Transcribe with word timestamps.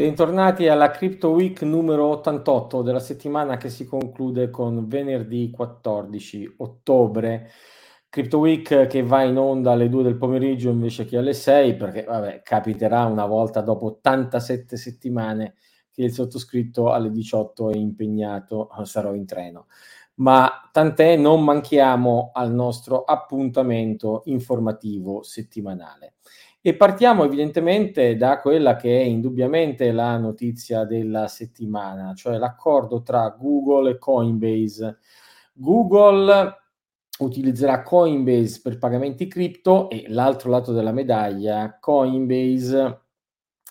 Bentornati 0.00 0.66
alla 0.66 0.90
Crypto 0.90 1.28
Week 1.28 1.60
numero 1.60 2.06
88 2.06 2.80
della 2.80 3.00
settimana 3.00 3.58
che 3.58 3.68
si 3.68 3.84
conclude 3.84 4.48
con 4.48 4.88
venerdì 4.88 5.50
14 5.50 6.54
ottobre. 6.56 7.50
Crypto 8.08 8.38
Week 8.38 8.86
che 8.86 9.02
va 9.02 9.24
in 9.24 9.36
onda 9.36 9.72
alle 9.72 9.90
2 9.90 10.02
del 10.02 10.16
pomeriggio 10.16 10.70
invece 10.70 11.04
che 11.04 11.18
alle 11.18 11.34
6 11.34 11.76
perché 11.76 12.04
vabbè, 12.04 12.40
capiterà 12.42 13.04
una 13.04 13.26
volta 13.26 13.60
dopo 13.60 13.88
87 13.88 14.78
settimane 14.78 15.56
che 15.90 16.02
il 16.02 16.14
sottoscritto 16.14 16.92
alle 16.92 17.10
18 17.10 17.68
è 17.68 17.76
impegnato, 17.76 18.70
sarò 18.84 19.12
in 19.12 19.26
treno. 19.26 19.66
Ma 20.14 20.70
tant'è, 20.72 21.16
non 21.16 21.44
manchiamo 21.44 22.30
al 22.32 22.50
nostro 22.54 23.04
appuntamento 23.04 24.22
informativo 24.24 25.22
settimanale. 25.22 26.14
E 26.62 26.76
partiamo 26.76 27.24
evidentemente 27.24 28.16
da 28.16 28.38
quella 28.38 28.76
che 28.76 29.00
è 29.00 29.02
indubbiamente 29.02 29.92
la 29.92 30.18
notizia 30.18 30.84
della 30.84 31.26
settimana, 31.26 32.12
cioè 32.14 32.36
l'accordo 32.36 33.00
tra 33.02 33.30
Google 33.30 33.92
e 33.92 33.98
Coinbase. 33.98 34.98
Google 35.54 36.58
utilizzerà 37.20 37.82
Coinbase 37.82 38.60
per 38.62 38.76
pagamenti 38.76 39.26
cripto 39.26 39.88
e 39.88 40.04
l'altro 40.08 40.50
lato 40.50 40.72
della 40.72 40.92
medaglia, 40.92 41.78
Coinbase 41.80 43.00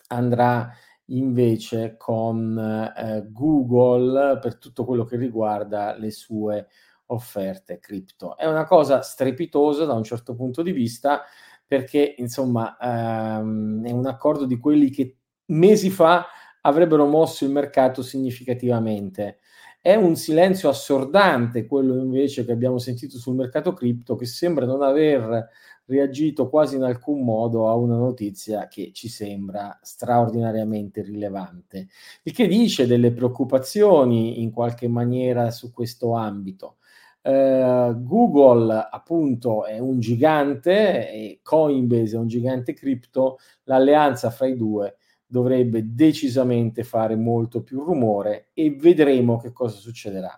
andrà 0.07 0.71
invece 1.11 1.95
con 1.95 2.57
eh, 2.57 3.27
Google 3.29 4.39
per 4.39 4.57
tutto 4.57 4.83
quello 4.83 5.03
che 5.05 5.17
riguarda 5.17 5.95
le 5.95 6.09
sue 6.09 6.67
offerte 7.07 7.79
cripto. 7.79 8.35
È 8.37 8.47
una 8.47 8.65
cosa 8.65 9.01
strepitosa 9.01 9.85
da 9.85 9.93
un 9.93 10.03
certo 10.03 10.35
punto 10.35 10.61
di 10.61 10.71
vista 10.71 11.23
perché 11.69 12.15
insomma 12.17 12.75
ehm, 12.81 13.85
è 13.85 13.91
un 13.91 14.07
accordo 14.07 14.45
di 14.45 14.57
quelli 14.57 14.89
che 14.89 15.17
mesi 15.51 15.91
fa 15.91 16.25
avrebbero 16.61 17.05
mosso 17.05 17.45
il 17.45 17.51
mercato 17.51 18.01
significativamente. 18.01 19.37
È 19.79 19.93
un 19.93 20.15
silenzio 20.15 20.67
assordante 20.69 21.67
quello 21.67 21.95
invece 21.95 22.43
che 22.43 22.51
abbiamo 22.51 22.79
sentito 22.79 23.19
sul 23.19 23.35
mercato 23.35 23.73
cripto 23.73 24.15
che 24.15 24.25
sembra 24.25 24.65
non 24.65 24.81
aver 24.81 25.47
reagito 25.85 26.49
quasi 26.49 26.75
in 26.75 26.83
alcun 26.83 27.23
modo 27.23 27.69
a 27.69 27.75
una 27.75 27.95
notizia 27.97 28.67
che 28.67 28.89
ci 28.93 29.07
sembra 29.07 29.77
straordinariamente 29.83 31.03
rilevante, 31.03 31.87
il 32.23 32.33
che 32.33 32.47
dice 32.47 32.87
delle 32.87 33.11
preoccupazioni 33.11 34.41
in 34.41 34.51
qualche 34.51 34.87
maniera 34.87 35.51
su 35.51 35.71
questo 35.71 36.13
ambito. 36.13 36.77
Uh, 37.21 38.01
Google 38.01 38.87
appunto 38.89 39.65
è 39.65 39.77
un 39.77 39.99
gigante 39.99 41.11
e 41.11 41.39
Coinbase 41.43 42.15
è 42.15 42.19
un 42.19 42.27
gigante 42.27 42.73
cripto, 42.73 43.39
l'alleanza 43.63 44.29
fra 44.29 44.47
i 44.47 44.55
due 44.55 44.95
dovrebbe 45.25 45.93
decisamente 45.93 46.83
fare 46.83 47.15
molto 47.15 47.61
più 47.61 47.83
rumore 47.83 48.49
e 48.53 48.71
vedremo 48.71 49.37
che 49.37 49.51
cosa 49.51 49.77
succederà. 49.77 50.31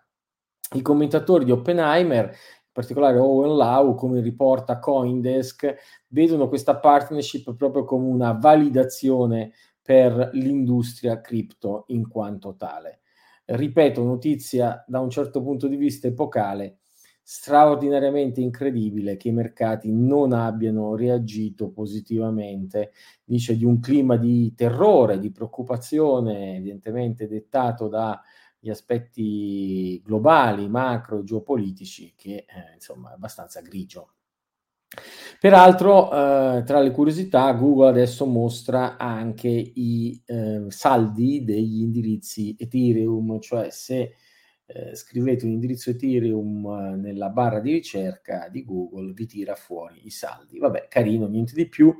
I 0.73 0.81
commentatori 0.81 1.45
di 1.45 1.51
Oppenheimer, 1.51 2.25
in 2.25 2.71
particolare 2.71 3.17
Owen 3.17 3.55
Lau, 3.55 3.93
come 3.95 4.19
riporta 4.19 4.79
Coindesk, 4.79 5.75
vedono 6.07 6.47
questa 6.49 6.77
partnership 6.77 7.55
proprio 7.55 7.85
come 7.85 8.07
una 8.07 8.33
validazione 8.33 9.53
per 9.81 10.31
l'industria 10.33 11.21
cripto 11.21 11.85
in 11.87 12.07
quanto 12.07 12.55
tale 12.55 13.00
ripeto, 13.55 14.03
notizia 14.03 14.83
da 14.87 14.99
un 14.99 15.09
certo 15.09 15.41
punto 15.41 15.67
di 15.67 15.75
vista 15.75 16.07
epocale, 16.07 16.79
straordinariamente 17.23 18.41
incredibile 18.41 19.17
che 19.17 19.29
i 19.29 19.31
mercati 19.31 19.91
non 19.91 20.33
abbiano 20.33 20.95
reagito 20.95 21.69
positivamente, 21.71 22.91
dice 23.23 23.55
di 23.55 23.65
un 23.65 23.79
clima 23.79 24.17
di 24.17 24.53
terrore, 24.55 25.19
di 25.19 25.31
preoccupazione, 25.31 26.57
evidentemente 26.57 27.27
dettato 27.27 27.87
dagli 27.87 28.69
aspetti 28.69 30.01
globali, 30.03 30.67
macro, 30.67 31.23
geopolitici, 31.23 32.13
che 32.15 32.45
eh, 32.47 32.73
insomma 32.75 33.11
è 33.11 33.13
abbastanza 33.13 33.61
grigio. 33.61 34.13
Peraltro, 35.39 36.11
eh, 36.11 36.63
tra 36.63 36.79
le 36.81 36.91
curiosità, 36.91 37.51
Google 37.53 37.89
adesso 37.89 38.25
mostra 38.25 38.97
anche 38.97 39.47
i 39.47 40.21
eh, 40.25 40.65
saldi 40.67 41.43
degli 41.43 41.81
indirizzi 41.81 42.55
Ethereum, 42.59 43.39
cioè 43.39 43.69
se 43.71 44.15
eh, 44.65 44.95
scrivete 44.95 45.45
un 45.45 45.51
indirizzo 45.51 45.89
Ethereum 45.89 46.65
eh, 46.65 46.95
nella 46.95 47.29
barra 47.29 47.59
di 47.59 47.71
ricerca 47.71 48.47
di 48.49 48.63
Google 48.63 49.13
vi 49.13 49.25
tira 49.25 49.55
fuori 49.55 50.05
i 50.05 50.09
saldi. 50.09 50.59
Vabbè, 50.59 50.87
carino, 50.89 51.27
niente 51.27 51.53
di 51.55 51.67
più. 51.67 51.95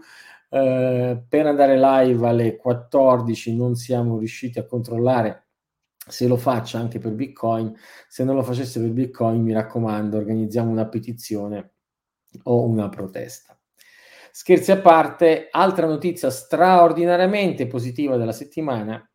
Eh, 0.49 1.23
per 1.27 1.45
andare 1.45 1.79
live 1.79 2.27
alle 2.27 2.55
14 2.57 3.55
non 3.55 3.75
siamo 3.75 4.17
riusciti 4.19 4.59
a 4.59 4.65
controllare 4.65 5.45
se 6.07 6.27
lo 6.27 6.37
faccia 6.37 6.77
anche 6.79 6.99
per 6.99 7.13
Bitcoin. 7.13 7.73
Se 8.07 8.23
non 8.23 8.35
lo 8.35 8.43
facesse 8.43 8.79
per 8.79 8.91
Bitcoin, 8.91 9.41
mi 9.41 9.53
raccomando, 9.53 10.17
organizziamo 10.17 10.69
una 10.69 10.87
petizione 10.87 11.71
o 12.43 12.65
una 12.65 12.89
protesta. 12.89 13.55
Scherzi 14.31 14.71
a 14.71 14.79
parte, 14.79 15.49
altra 15.51 15.87
notizia 15.87 16.29
straordinariamente 16.29 17.67
positiva 17.67 18.15
della 18.15 18.31
settimana 18.31 19.05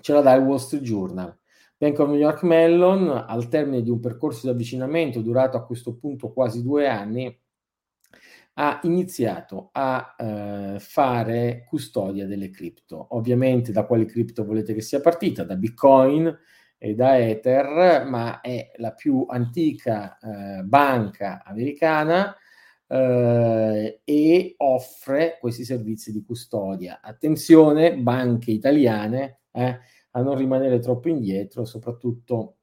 ce 0.00 0.12
la 0.12 0.20
dà 0.20 0.34
il 0.34 0.42
Wall 0.42 0.58
Street 0.58 0.84
Journal. 0.84 1.36
Bank 1.76 1.98
of 1.98 2.08
New 2.08 2.18
York 2.18 2.42
Mellon, 2.42 3.24
al 3.26 3.48
termine 3.48 3.82
di 3.82 3.90
un 3.90 3.98
percorso 3.98 4.46
di 4.46 4.52
avvicinamento 4.52 5.20
durato 5.20 5.56
a 5.56 5.64
questo 5.64 5.96
punto 5.96 6.32
quasi 6.32 6.62
due 6.62 6.86
anni, 6.86 7.36
ha 8.54 8.78
iniziato 8.84 9.70
a 9.72 10.14
eh, 10.16 10.76
fare 10.78 11.64
custodia 11.68 12.26
delle 12.26 12.50
cripto. 12.50 13.06
Ovviamente 13.16 13.72
da 13.72 13.84
quali 13.84 14.06
cripto 14.06 14.44
volete 14.44 14.72
che 14.72 14.82
sia 14.82 15.00
partita? 15.00 15.42
Da 15.42 15.56
Bitcoin 15.56 16.32
e 16.78 16.94
da 16.94 17.18
Ether, 17.18 18.04
ma 18.06 18.40
è 18.40 18.70
la 18.76 18.92
più 18.92 19.26
antica 19.28 20.16
eh, 20.18 20.62
banca 20.62 21.42
americana 21.44 22.36
eh, 22.94 24.00
e 24.04 24.54
offre 24.58 25.38
questi 25.40 25.64
servizi 25.64 26.12
di 26.12 26.22
custodia. 26.22 27.00
Attenzione, 27.02 27.96
banche 27.96 28.52
italiane 28.52 29.40
eh, 29.50 29.80
a 30.12 30.22
non 30.22 30.36
rimanere 30.36 30.78
troppo 30.78 31.08
indietro, 31.08 31.64
soprattutto 31.64 32.58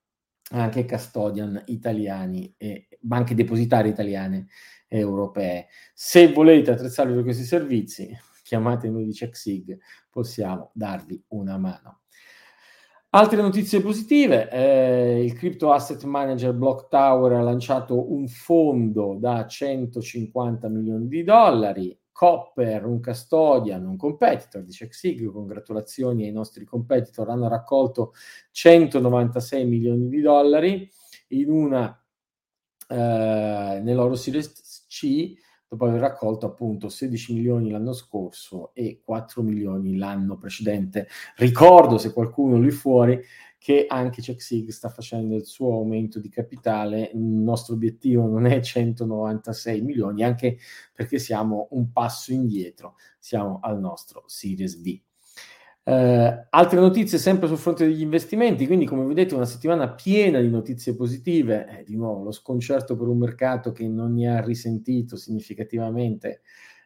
anche 0.51 0.85
custodian 0.85 1.61
italiani 1.67 2.53
e 2.57 2.87
banche 3.01 3.35
depositarie 3.35 3.91
italiane 3.91 4.47
e 4.87 4.99
europee. 4.99 5.67
Se 5.93 6.31
volete 6.31 6.71
attrezzarvi 6.71 7.13
per 7.13 7.23
questi 7.23 7.43
servizi, 7.43 8.09
chiamate 8.41 8.89
noi 8.89 9.05
di 9.05 9.11
CheckSig, 9.11 9.77
possiamo 10.09 10.71
darvi 10.73 11.21
una 11.29 11.57
mano. 11.57 12.00
Altre 13.13 13.41
notizie 13.41 13.81
positive, 13.81 14.49
eh, 14.49 15.21
il 15.25 15.33
crypto 15.33 15.73
asset 15.73 16.01
manager 16.05 16.53
Block 16.53 16.87
Tower 16.87 17.33
ha 17.33 17.41
lanciato 17.41 18.13
un 18.13 18.29
fondo 18.29 19.17
da 19.19 19.45
150 19.45 20.69
milioni 20.69 21.09
di 21.09 21.21
dollari, 21.21 21.99
Copper, 22.13 22.85
un 22.85 23.01
custodian, 23.01 23.85
un 23.85 23.97
competitor 23.97 24.63
di 24.63 24.71
CheckSig, 24.71 25.29
congratulazioni 25.29 26.23
ai 26.23 26.31
nostri 26.31 26.63
competitor, 26.63 27.29
hanno 27.29 27.49
raccolto 27.49 28.13
196 28.51 29.65
milioni 29.65 30.07
di 30.07 30.21
dollari 30.21 30.89
in 31.29 31.51
una 31.51 32.01
eh, 32.87 33.81
nell'oro 33.83 34.15
Series 34.15 34.85
C 34.87 35.33
dopo 35.71 35.85
aver 35.85 36.01
raccolto 36.01 36.45
appunto 36.47 36.89
16 36.89 37.33
milioni 37.33 37.69
l'anno 37.69 37.93
scorso 37.93 38.71
e 38.73 38.99
4 39.01 39.41
milioni 39.41 39.95
l'anno 39.95 40.35
precedente. 40.35 41.07
Ricordo, 41.37 41.97
se 41.97 42.11
qualcuno 42.11 42.59
lì 42.59 42.71
fuori, 42.71 43.17
che 43.57 43.85
anche 43.87 44.21
CheckSig 44.21 44.69
sta 44.69 44.89
facendo 44.89 45.33
il 45.33 45.45
suo 45.45 45.75
aumento 45.75 46.19
di 46.19 46.27
capitale. 46.27 47.11
Il 47.13 47.21
nostro 47.21 47.75
obiettivo 47.75 48.27
non 48.27 48.47
è 48.47 48.59
196 48.59 49.81
milioni, 49.81 50.23
anche 50.25 50.57
perché 50.93 51.19
siamo 51.19 51.69
un 51.71 51.93
passo 51.93 52.33
indietro, 52.33 52.95
siamo 53.17 53.59
al 53.61 53.79
nostro 53.79 54.23
Series 54.25 54.75
B. 54.75 54.99
Eh, 55.83 56.47
altre 56.49 56.79
notizie 56.79 57.17
sempre 57.17 57.47
sul 57.47 57.57
fronte 57.57 57.87
degli 57.87 58.01
investimenti, 58.01 58.67
quindi 58.67 58.85
come 58.85 59.03
vedete 59.03 59.33
una 59.33 59.45
settimana 59.45 59.89
piena 59.91 60.39
di 60.39 60.49
notizie 60.49 60.95
positive, 60.95 61.79
eh, 61.79 61.83
di 61.83 61.95
nuovo 61.95 62.23
lo 62.23 62.31
sconcerto 62.31 62.95
per 62.95 63.07
un 63.07 63.17
mercato 63.17 63.71
che 63.71 63.87
non 63.87 64.13
ne 64.13 64.29
ha 64.29 64.41
risentito 64.41 65.15
significativamente 65.15 66.41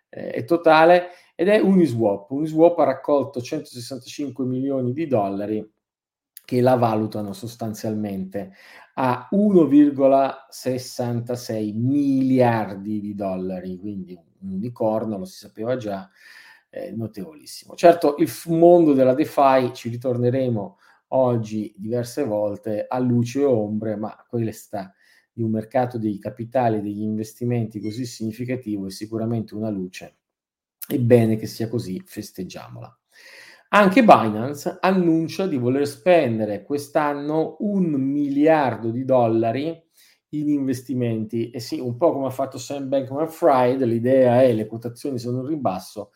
eh, 0.09 0.31
è 0.31 0.45
totale 0.45 1.09
ed 1.35 1.49
è 1.49 1.59
Uniswap. 1.59 2.31
Uniswap 2.31 2.79
ha 2.79 2.85
raccolto 2.85 3.41
165 3.41 4.45
milioni 4.45 4.93
di 4.93 5.07
dollari 5.07 5.69
che 6.45 6.61
la 6.61 6.75
valutano 6.75 7.33
sostanzialmente 7.33 8.53
a 8.95 9.27
1,66 9.31 11.73
miliardi 11.75 13.01
di 13.01 13.13
dollari, 13.13 13.77
quindi 13.77 14.17
un 14.41 14.53
unicorno, 14.53 15.17
lo 15.17 15.25
si 15.25 15.37
sapeva 15.37 15.75
già, 15.75 16.09
eh, 16.75 16.91
notevolissimo. 16.91 17.73
Certo, 17.75 18.15
il 18.17 18.29
mondo 18.47 18.93
della 18.93 19.13
DeFi 19.13 19.73
ci 19.73 19.87
ritorneremo 19.87 20.77
oggi 21.09 21.73
diverse 21.77 22.25
volte 22.25 22.85
a 22.85 22.99
luce 22.99 23.39
e 23.39 23.45
ombre, 23.45 23.95
ma 23.95 24.13
questa 24.27 24.93
di 25.31 25.41
un 25.41 25.51
mercato 25.51 25.97
dei 25.97 26.19
capitali, 26.19 26.81
degli 26.81 27.01
investimenti 27.01 27.79
così 27.79 28.05
significativo 28.05 28.87
è 28.87 28.89
sicuramente 28.89 29.55
una 29.55 29.69
luce. 29.69 30.17
È 30.85 30.99
bene 30.99 31.37
che 31.37 31.47
sia 31.47 31.69
così, 31.69 32.01
festeggiamola. 32.05 32.99
Anche 33.69 34.03
Binance 34.03 34.77
annuncia 34.79 35.47
di 35.47 35.57
voler 35.57 35.87
spendere 35.87 36.63
quest'anno 36.63 37.55
un 37.59 37.85
miliardo 37.91 38.91
di 38.91 39.03
dollari 39.03 39.83
in 40.29 40.49
investimenti. 40.49 41.49
E 41.49 41.59
sì, 41.59 41.79
un 41.79 41.97
po' 41.97 42.13
come 42.13 42.27
ha 42.27 42.31
fatto 42.31 42.57
Sam 42.57 42.87
Bankman-Fried, 42.87 43.81
l'idea 43.83 44.41
è 44.41 44.53
le 44.53 44.67
quotazioni 44.67 45.17
sono 45.17 45.41
in 45.41 45.47
ribasso, 45.47 46.11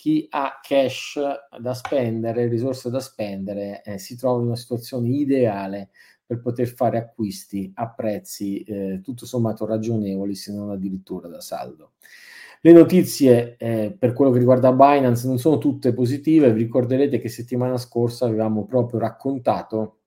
chi 0.00 0.26
ha 0.30 0.60
cash 0.66 1.20
da 1.60 1.74
spendere, 1.74 2.48
risorse 2.48 2.88
da 2.88 3.00
spendere, 3.00 3.82
eh, 3.84 3.98
si 3.98 4.16
trova 4.16 4.40
in 4.40 4.46
una 4.46 4.56
situazione 4.56 5.10
ideale 5.10 5.90
per 6.24 6.40
poter 6.40 6.68
fare 6.68 6.96
acquisti 6.96 7.70
a 7.74 7.90
prezzi 7.90 8.62
eh, 8.62 9.00
tutto 9.02 9.26
sommato 9.26 9.66
ragionevoli, 9.66 10.34
se 10.34 10.54
non 10.54 10.70
addirittura 10.70 11.28
da 11.28 11.42
saldo. 11.42 11.92
Le 12.62 12.72
notizie 12.72 13.56
eh, 13.58 13.94
per 13.98 14.14
quello 14.14 14.30
che 14.30 14.38
riguarda 14.38 14.72
Binance 14.72 15.26
non 15.26 15.38
sono 15.38 15.58
tutte 15.58 15.92
positive, 15.92 16.50
vi 16.50 16.62
ricorderete 16.62 17.18
che 17.18 17.28
settimana 17.28 17.76
scorsa 17.76 18.24
avevamo 18.24 18.64
proprio 18.64 19.00
raccontato 19.00 19.98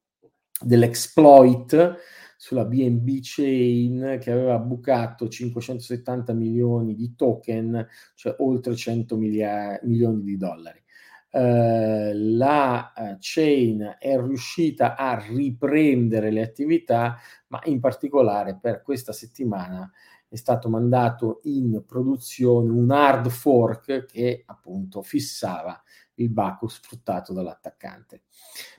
dell'exploit 0.60 1.98
sulla 2.44 2.66
BNB 2.66 3.20
Chain 3.22 4.18
che 4.20 4.30
aveva 4.30 4.60
bucato 4.60 5.30
570 5.30 6.34
milioni 6.34 6.94
di 6.94 7.16
token, 7.16 7.88
cioè 8.16 8.36
oltre 8.40 8.76
100 8.76 9.16
milia- 9.16 9.80
milioni 9.84 10.24
di 10.24 10.36
dollari. 10.36 10.84
Uh, 11.32 12.12
la 12.14 12.92
uh, 12.96 13.16
chain 13.18 13.96
è 13.98 14.20
riuscita 14.20 14.98
a 14.98 15.26
riprendere 15.26 16.32
le 16.32 16.42
attività, 16.42 17.18
ma 17.48 17.62
in 17.64 17.80
particolare 17.80 18.60
per 18.62 18.82
questa 18.82 19.14
settimana 19.14 19.90
è 20.28 20.36
stato 20.36 20.68
mandato 20.68 21.40
in 21.44 21.82
produzione 21.88 22.70
un 22.70 22.92
hard 22.92 23.30
fork 23.30 24.04
che 24.06 24.44
appunto 24.46 25.02
fissava 25.02 25.82
il 26.16 26.30
Baku 26.30 26.68
sfruttato 26.68 27.34
dall'attaccante. 27.34 28.24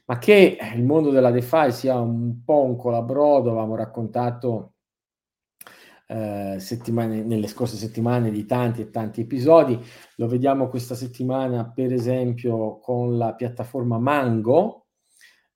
Ma 0.07 0.19
che 0.19 0.59
il 0.75 0.85
mondo 0.85 1.11
della 1.11 1.31
DeFi 1.31 1.73
sia 1.73 1.99
un 1.99 2.43
po' 2.45 2.63
un 2.63 2.77
colabrodo, 2.77 3.51
avevamo 3.51 3.75
raccontato 3.75 4.75
eh, 6.07 6.59
nelle 6.87 7.47
scorse 7.47 7.77
settimane 7.77 8.31
di 8.31 8.45
tanti 8.45 8.83
e 8.83 8.91
tanti 8.91 9.23
episodi, 9.23 9.79
lo 10.17 10.29
vediamo 10.29 10.69
questa 10.69 10.95
settimana 10.95 11.71
per 11.71 11.93
esempio 11.93 12.79
con 12.79 13.17
la 13.17 13.35
piattaforma 13.35 13.99
Mango, 13.99 14.87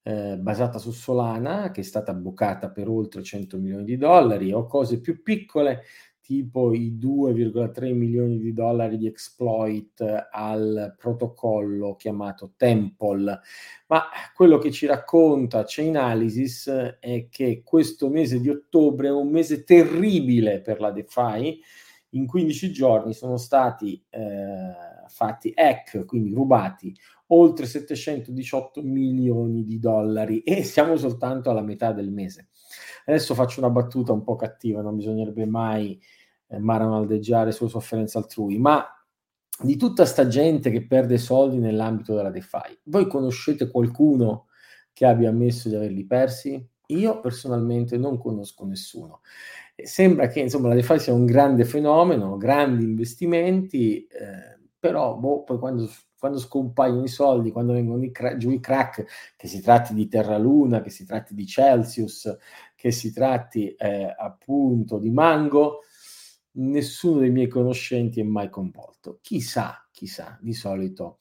eh, 0.03 0.39
basata 0.39 0.79
su 0.79 0.91
Solana, 0.91 1.71
che 1.71 1.83
è 1.83 1.85
stata 1.85 2.15
bucata 2.15 2.71
per 2.71 2.89
oltre 2.89 3.23
100 3.23 3.59
milioni 3.59 3.85
di 3.85 3.99
dollari, 3.99 4.53
o 4.53 4.65
cose 4.65 5.01
più 5.01 5.23
piccole 5.23 5.83
tipo 6.29 6.75
i 6.75 6.99
2,3 7.01 7.95
milioni 7.95 8.39
di 8.39 8.53
dollari 8.53 8.99
di 8.99 9.07
exploit 9.07 10.27
al 10.31 10.95
protocollo 10.99 11.97
chiamato 11.97 12.53
Temple. 12.55 13.41
Ma 13.87 14.03
quello 14.35 14.59
che 14.59 14.71
ci 14.71 14.85
racconta 14.85 15.65
Chainalysis 15.67 16.99
è 17.01 17.29
che 17.31 17.63
questo 17.65 18.11
mese 18.11 18.41
di 18.41 18.51
ottobre 18.51 19.09
è 19.09 19.11
un 19.11 19.31
mese 19.31 19.65
terribile 19.65 20.61
per 20.61 20.81
la 20.81 20.91
DeFi. 20.91 21.63
In 22.11 22.27
15 22.27 22.73
giorni 22.73 23.15
sono 23.15 23.39
stati 23.39 24.05
eh, 24.11 25.07
fatti 25.07 25.51
hack, 25.55 26.05
quindi 26.05 26.35
rubati 26.35 26.95
oltre 27.29 27.65
718 27.65 28.83
milioni 28.83 29.65
di 29.65 29.79
dollari 29.79 30.41
e 30.41 30.63
siamo 30.63 30.97
soltanto 30.97 31.49
alla 31.49 31.63
metà 31.63 31.93
del 31.93 32.11
mese. 32.11 32.49
Adesso 33.07 33.35
faccio 33.35 33.61
una 33.61 33.71
battuta 33.71 34.13
un 34.13 34.23
po' 34.23 34.37
cattiva, 34.37 34.83
non 34.83 34.97
bisognerebbe 34.97 35.47
mai 35.47 35.99
eh, 36.49 36.59
maramaldeggiare 36.59 37.53
sulle 37.53 37.71
sofferenze 37.71 38.19
altrui, 38.19 38.59
ma 38.59 38.85
di 39.61 39.77
tutta 39.77 40.05
sta 40.05 40.29
gente 40.29 40.71
che 40.71 40.87
perde 40.87 41.19
soldi 41.19 41.59
nell'ambito 41.59 42.15
della 42.15 42.31
DeFi, 42.31 42.79
voi 42.85 43.09
conoscete 43.09 43.71
qualcuno 43.71 44.47
che 44.93 45.05
abbia 45.05 45.31
ammesso 45.31 45.69
di 45.69 45.75
averli 45.75 46.05
persi? 46.06 46.65
Io 46.87 47.21
personalmente 47.21 47.97
non 47.97 48.19
conosco 48.19 48.65
nessuno. 48.65 49.21
Sembra 49.75 50.29
che 50.29 50.41
insomma 50.41 50.69
la 50.69 50.75
DeFi 50.75 50.99
sia 50.99 51.12
un 51.12 51.25
grande 51.25 51.65
fenomeno, 51.65 52.37
grandi 52.37 52.85
investimenti, 52.85 54.06
eh, 54.06 54.59
però 54.79 55.17
boh, 55.17 55.43
poi 55.43 55.59
quando, 55.59 55.89
quando, 56.19 56.39
scompaiono 56.39 57.05
i 57.05 57.09
soldi, 57.09 57.53
quando 57.53 57.75
vengono 57.75 58.03
i 58.03 58.11
cra- 58.11 58.37
giù 58.37 58.51
i 58.51 58.61
crack, 58.61 59.05
che 59.37 59.47
si 59.49 59.61
tratti 59.61 59.93
di 59.94 60.09
Terra 60.09 60.39
Luna, 60.39 60.81
che 60.81 60.91
si 60.91 61.05
tratti 61.05 61.35
di 61.35 61.47
Celsius, 61.47 62.37
che 62.75 62.91
si 62.91 63.12
tratti 63.12 63.75
eh, 63.75 64.15
appunto 64.17 64.99
di 64.99 65.11
Mango, 65.11 65.81
nessuno 66.58 67.20
dei 67.20 67.31
miei 67.31 67.49
conoscenti 67.49 68.20
è 68.20 68.25
mai 68.25 68.49
coinvolto. 68.50 69.19
Chissà, 69.22 69.87
chissà, 69.90 70.38
di 70.40 70.52
solito 70.55 71.19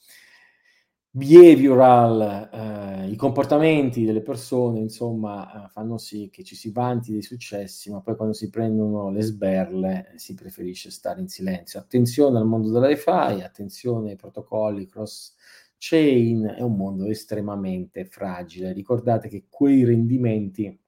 behavioral, 1.09 2.49
eh, 2.53 3.09
i 3.09 3.15
comportamenti 3.15 4.05
delle 4.05 4.21
persone, 4.21 4.79
insomma, 4.79 5.65
eh, 5.65 5.69
fanno 5.69 5.97
sì 5.97 6.29
che 6.31 6.43
ci 6.43 6.55
si 6.55 6.71
vanti 6.71 7.11
dei 7.11 7.23
successi, 7.23 7.89
ma 7.89 8.01
poi 8.01 8.15
quando 8.15 8.35
si 8.35 8.49
prendono 8.49 9.09
le 9.09 9.21
sberle 9.21 10.11
eh, 10.13 10.19
si 10.19 10.35
preferisce 10.35 10.91
stare 10.91 11.19
in 11.19 11.27
silenzio. 11.27 11.79
Attenzione 11.79 12.37
al 12.37 12.45
mondo 12.45 12.69
della 12.69 12.87
DeFi, 12.87 13.41
attenzione 13.41 14.11
ai 14.11 14.15
protocolli 14.15 14.85
cross 14.85 15.33
chain, 15.79 16.53
è 16.55 16.61
un 16.61 16.75
mondo 16.75 17.05
estremamente 17.05 18.05
fragile. 18.05 18.73
Ricordate 18.73 19.27
che 19.27 19.45
quei 19.49 19.83
rendimenti 19.83 20.79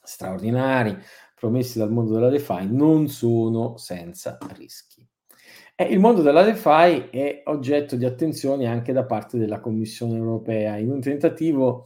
straordinari 0.00 0.96
promessi 1.38 1.78
dal 1.78 1.92
mondo 1.92 2.14
della 2.14 2.30
DeFi 2.30 2.66
non 2.70 3.08
sono 3.08 3.76
senza 3.76 4.38
rischi. 4.56 5.06
E 5.74 5.84
il 5.84 5.98
mondo 5.98 6.22
della 6.22 6.42
DeFi 6.42 7.10
è 7.10 7.42
oggetto 7.44 7.96
di 7.96 8.06
attenzione 8.06 8.66
anche 8.66 8.94
da 8.94 9.04
parte 9.04 9.36
della 9.36 9.60
Commissione 9.60 10.16
europea 10.16 10.78
in 10.78 10.90
un 10.90 11.00
tentativo 11.02 11.84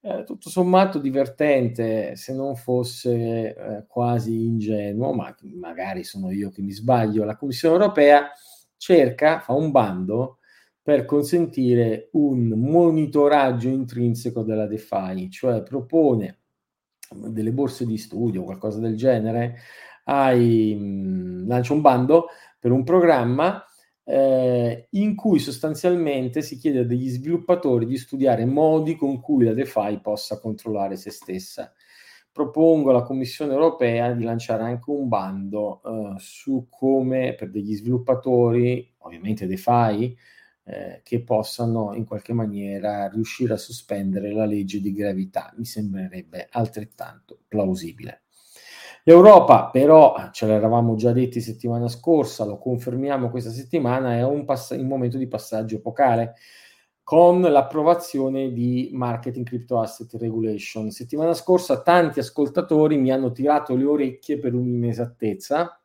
eh, 0.00 0.24
tutto 0.24 0.50
sommato 0.50 0.98
divertente, 0.98 2.16
se 2.16 2.34
non 2.34 2.56
fosse 2.56 3.54
eh, 3.54 3.84
quasi 3.86 4.46
ingenuo, 4.46 5.12
ma 5.12 5.32
magari 5.54 6.02
sono 6.02 6.32
io 6.32 6.50
che 6.50 6.60
mi 6.60 6.72
sbaglio. 6.72 7.24
La 7.24 7.36
Commissione 7.36 7.76
europea 7.76 8.32
cerca, 8.76 9.38
fa 9.38 9.52
un 9.52 9.70
bando 9.70 10.38
per 10.82 11.04
consentire 11.04 12.08
un 12.12 12.48
monitoraggio 12.48 13.68
intrinseco 13.68 14.42
della 14.42 14.66
DeFi, 14.66 15.30
cioè 15.30 15.62
propone 15.62 16.39
delle 17.14 17.52
borse 17.52 17.84
di 17.86 17.98
studio, 17.98 18.44
qualcosa 18.44 18.78
del 18.78 18.96
genere, 18.96 19.56
hai, 20.04 20.74
mh, 20.74 21.46
lancia 21.46 21.72
un 21.72 21.80
bando 21.80 22.26
per 22.58 22.70
un 22.70 22.84
programma 22.84 23.64
eh, 24.04 24.86
in 24.90 25.14
cui 25.14 25.38
sostanzialmente 25.38 26.42
si 26.42 26.56
chiede 26.56 26.80
agli 26.80 27.08
sviluppatori 27.08 27.86
di 27.86 27.96
studiare 27.96 28.44
modi 28.44 28.96
con 28.96 29.20
cui 29.20 29.44
la 29.44 29.54
DeFi 29.54 30.00
possa 30.02 30.38
controllare 30.40 30.96
se 30.96 31.10
stessa. 31.10 31.72
Propongo 32.32 32.90
alla 32.90 33.02
Commissione 33.02 33.52
europea 33.52 34.12
di 34.12 34.22
lanciare 34.22 34.62
anche 34.62 34.90
un 34.90 35.08
bando 35.08 35.82
eh, 35.84 36.14
su 36.18 36.68
come 36.70 37.34
per 37.34 37.50
degli 37.50 37.74
sviluppatori, 37.74 38.94
ovviamente 38.98 39.46
DeFi, 39.46 40.16
eh, 40.70 41.00
che 41.02 41.22
possano 41.22 41.94
in 41.94 42.04
qualche 42.04 42.32
maniera 42.32 43.08
riuscire 43.08 43.54
a 43.54 43.56
sospendere 43.56 44.32
la 44.32 44.44
legge 44.44 44.80
di 44.80 44.92
gravità. 44.92 45.52
Mi 45.56 45.64
sembrerebbe 45.64 46.46
altrettanto 46.48 47.40
plausibile. 47.48 48.22
L'Europa, 49.02 49.70
però, 49.70 50.30
ce 50.30 50.46
l'eravamo 50.46 50.94
già 50.94 51.10
detti 51.10 51.40
settimana 51.40 51.88
scorsa, 51.88 52.44
lo 52.44 52.58
confermiamo 52.58 53.30
questa 53.30 53.50
settimana, 53.50 54.14
è 54.14 54.22
un, 54.22 54.44
pass- 54.44 54.76
un 54.78 54.86
momento 54.86 55.16
di 55.18 55.26
passaggio 55.26 55.76
epocale 55.76 56.34
con 57.02 57.40
l'approvazione 57.40 58.52
di 58.52 58.90
Marketing 58.92 59.44
Crypto 59.44 59.80
Asset 59.80 60.14
Regulation. 60.14 60.90
Settimana 60.92 61.34
scorsa 61.34 61.82
tanti 61.82 62.20
ascoltatori 62.20 62.96
mi 62.96 63.10
hanno 63.10 63.32
tirato 63.32 63.74
le 63.74 63.84
orecchie 63.84 64.38
per 64.38 64.54
un'inesattezza. 64.54 65.80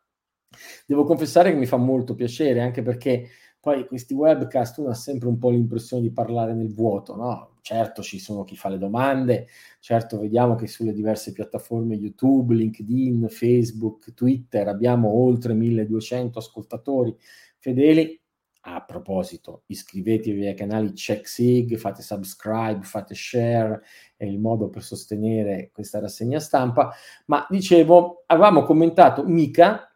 Devo 0.86 1.06
confessare 1.06 1.51
che 1.51 1.58
mi 1.58 1.65
fa 1.65 1.77
molto 1.77 2.13
piacere, 2.13 2.62
anche 2.62 2.84
perché 2.84 3.30
poi 3.65 3.88
questi 3.88 4.13
webcast 4.13 4.77
uno 4.77 4.89
ha 4.89 4.93
sempre 4.93 5.27
un 5.27 5.39
po' 5.39 5.50
l'impressione 5.50 6.03
di 6.03 6.12
parlare 6.12 6.53
nel 6.53 6.72
vuoto, 6.72 7.15
no? 7.15 7.55
Certo 7.62 8.03
ci 8.03 8.19
sono 8.19 8.43
chi 8.43 8.55
fa 8.55 8.69
le 8.69 8.77
domande, 8.77 9.48
certo 9.79 10.19
vediamo 10.19 10.53
che 10.53 10.67
sulle 10.67 10.93
diverse 10.93 11.31
piattaforme 11.31 11.95
YouTube, 11.95 12.53
LinkedIn, 12.53 13.25
Facebook, 13.27 14.13
Twitter 14.13 14.67
abbiamo 14.67 15.10
oltre 15.10 15.55
1200 15.55 16.38
ascoltatori 16.38 17.17
fedeli. 17.57 18.22
A 18.67 18.84
proposito, 18.84 19.63
iscrivetevi 19.65 20.45
ai 20.45 20.53
canali 20.53 20.91
CheckSig, 20.93 21.75
fate 21.77 22.03
subscribe, 22.03 22.81
fate 22.84 23.15
share, 23.15 23.81
è 24.15 24.25
il 24.25 24.38
modo 24.38 24.69
per 24.69 24.84
sostenere 24.84 25.72
questa 25.74 26.00
rassegna 26.00 26.39
stampa. 26.39 26.93
Ma 27.25 27.48
dicevo, 27.50 28.25
avevamo 28.27 28.62
commentato 28.62 29.24
mica 29.25 29.89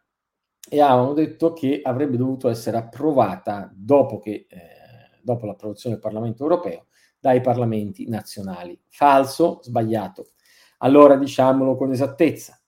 e 0.72 0.80
avevano 0.80 1.14
detto 1.14 1.52
che 1.52 1.80
avrebbe 1.82 2.16
dovuto 2.16 2.48
essere 2.48 2.76
approvata 2.76 3.68
dopo, 3.74 4.20
che, 4.20 4.46
eh, 4.48 5.18
dopo 5.20 5.44
l'approvazione 5.44 5.96
del 5.96 6.04
Parlamento 6.04 6.44
europeo 6.44 6.86
dai 7.18 7.40
parlamenti 7.40 8.08
nazionali. 8.08 8.80
Falso, 8.88 9.58
sbagliato. 9.62 10.28
Allora 10.78 11.16
diciamolo 11.16 11.74
con 11.74 11.90
esattezza. 11.90 12.58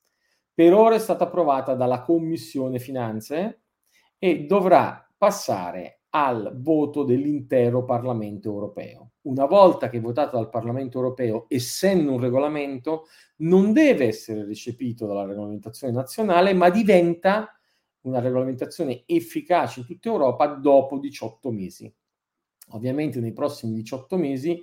Per 0.52 0.74
ora 0.74 0.96
è 0.96 0.98
stata 0.98 1.24
approvata 1.24 1.74
dalla 1.74 2.02
Commissione 2.02 2.80
Finanze 2.80 3.62
e 4.18 4.46
dovrà 4.46 5.08
passare 5.16 6.00
al 6.10 6.52
voto 6.56 7.04
dell'intero 7.04 7.84
Parlamento 7.84 8.48
europeo. 8.48 9.12
Una 9.22 9.46
volta 9.46 9.88
che 9.88 9.98
è 9.98 10.00
votato 10.00 10.36
dal 10.36 10.50
Parlamento 10.50 10.98
europeo, 10.98 11.46
essendo 11.48 12.12
un 12.12 12.20
regolamento, 12.20 13.06
non 13.36 13.72
deve 13.72 14.08
essere 14.08 14.44
recepito 14.44 15.06
dalla 15.06 15.24
regolamentazione 15.24 15.92
nazionale, 15.92 16.52
ma 16.52 16.68
diventa 16.68 17.56
una 18.02 18.20
regolamentazione 18.20 19.02
efficace 19.06 19.80
in 19.80 19.86
tutta 19.86 20.08
Europa 20.08 20.46
dopo 20.46 20.98
18 20.98 21.50
mesi. 21.50 21.92
Ovviamente 22.68 23.20
nei 23.20 23.32
prossimi 23.32 23.74
18 23.74 24.16
mesi, 24.16 24.62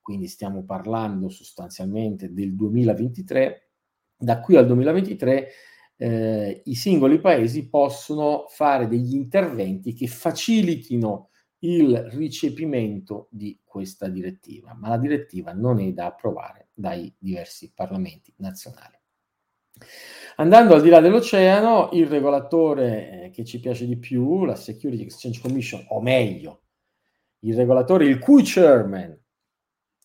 quindi 0.00 0.26
stiamo 0.26 0.64
parlando 0.64 1.28
sostanzialmente 1.28 2.32
del 2.32 2.54
2023, 2.54 3.70
da 4.16 4.40
qui 4.40 4.56
al 4.56 4.66
2023 4.66 5.48
eh, 5.96 6.62
i 6.64 6.74
singoli 6.74 7.20
paesi 7.20 7.68
possono 7.68 8.46
fare 8.48 8.86
degli 8.86 9.14
interventi 9.14 9.92
che 9.94 10.06
facilitino 10.06 11.30
il 11.60 11.96
ricepimento 12.12 13.28
di 13.30 13.60
questa 13.64 14.08
direttiva, 14.08 14.74
ma 14.74 14.88
la 14.88 14.98
direttiva 14.98 15.52
non 15.52 15.80
è 15.80 15.92
da 15.92 16.06
approvare 16.06 16.68
dai 16.72 17.12
diversi 17.18 17.72
parlamenti 17.74 18.32
nazionali. 18.36 18.97
Andando 20.36 20.74
al 20.74 20.82
di 20.82 20.88
là 20.88 21.00
dell'oceano, 21.00 21.90
il 21.92 22.06
regolatore 22.06 23.24
eh, 23.24 23.30
che 23.30 23.44
ci 23.44 23.58
piace 23.58 23.86
di 23.86 23.96
più, 23.96 24.44
la 24.44 24.54
Security 24.54 25.02
Exchange 25.02 25.40
Commission, 25.40 25.84
o 25.88 26.00
meglio, 26.00 26.62
il 27.40 27.56
regolatore, 27.56 28.06
il 28.06 28.18
cui 28.18 28.42
chairman, 28.44 29.10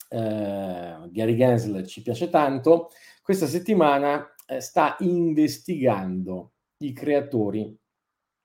eh, 0.10 0.98
Gary 1.10 1.36
Gensler, 1.36 1.86
ci 1.86 2.02
piace 2.02 2.30
tanto, 2.30 2.90
questa 3.22 3.48
settimana 3.48 4.34
eh, 4.48 4.60
sta 4.60 4.96
investigando 5.00 6.54
i 6.78 6.94
creatori, 6.94 7.76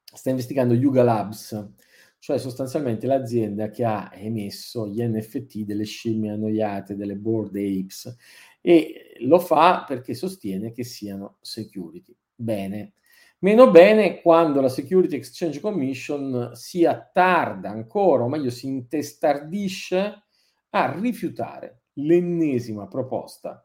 sta 0.05 0.31
investigando 0.31 0.75
Yuga 0.75 1.03
Labs, 1.03 1.73
cioè 2.21 2.39
sostanzialmente 2.39 3.07
l'azienda 3.07 3.71
che 3.71 3.85
ha 3.85 4.11
emesso 4.13 4.89
gli 4.89 5.03
NFT 5.03 5.61
delle 5.61 5.85
scimmie 5.85 6.33
annoiate, 6.33 6.97
delle 6.97 7.17
board 7.17 7.55
apes, 7.57 8.15
e 8.61 9.17
lo 9.21 9.39
fa 9.39 9.85
perché 9.87 10.15
sostiene 10.15 10.73
che 10.73 10.85
siano 10.85 11.39
security. 11.41 12.17
Bene. 12.35 12.95
Meno 13.41 13.71
bene 13.71 14.21
quando 14.21 14.61
la 14.61 14.69
Security 14.69 15.15
Exchange 15.15 15.61
Commission 15.61 16.51
si 16.55 16.85
attarda 16.85 17.71
ancora, 17.71 18.25
o 18.25 18.29
meglio 18.29 18.51
si 18.51 18.67
intestardisce 18.67 20.25
a 20.71 20.99
rifiutare 20.99 21.83
l'ennesima 21.95 22.89
proposta 22.89 23.65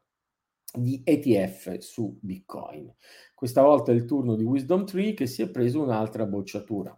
di 0.76 1.02
ETF 1.04 1.78
su 1.80 2.18
Bitcoin. 2.22 2.94
Questa 3.34 3.62
volta 3.62 3.92
è 3.92 3.96
il 3.96 4.06
turno 4.06 4.36
di 4.36 4.44
Wisdom 4.44 4.86
Tree 4.86 5.14
che 5.14 5.26
si 5.26 5.42
è 5.42 5.50
preso 5.50 5.82
un'altra 5.82 6.26
bocciatura. 6.26 6.96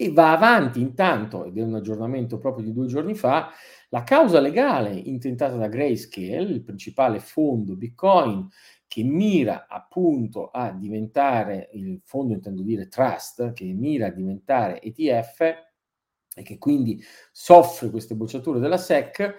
E 0.00 0.12
va 0.12 0.30
avanti 0.30 0.80
intanto, 0.80 1.44
ed 1.44 1.58
è 1.58 1.62
un 1.62 1.74
aggiornamento 1.74 2.38
proprio 2.38 2.64
di 2.64 2.72
due 2.72 2.86
giorni 2.86 3.16
fa, 3.16 3.50
la 3.88 4.04
causa 4.04 4.38
legale 4.38 4.90
intentata 4.92 5.56
da 5.56 5.66
Grayscale, 5.66 6.52
il 6.52 6.62
principale 6.62 7.18
fondo 7.18 7.74
Bitcoin, 7.74 8.48
che 8.86 9.02
mira 9.02 9.66
appunto 9.68 10.50
a 10.50 10.70
diventare, 10.70 11.70
il 11.72 12.00
fondo 12.04 12.32
intendo 12.32 12.62
dire 12.62 12.86
trust, 12.86 13.52
che 13.54 13.64
mira 13.64 14.06
a 14.06 14.10
diventare 14.10 14.80
ETF 14.80 15.40
e 15.40 16.42
che 16.44 16.58
quindi 16.58 17.02
soffre 17.32 17.90
queste 17.90 18.14
bocciature 18.14 18.60
della 18.60 18.78
SEC, 18.78 19.34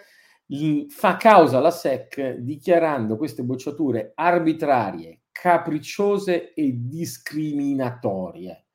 fa 0.90 1.16
causa 1.16 1.60
alla 1.60 1.72
SEC 1.72 2.32
dichiarando 2.40 3.16
queste 3.16 3.44
bocciature 3.44 4.12
arbitrarie, 4.14 5.22
capricciose 5.32 6.54
e 6.54 6.74
discriminatorie. 6.76 8.66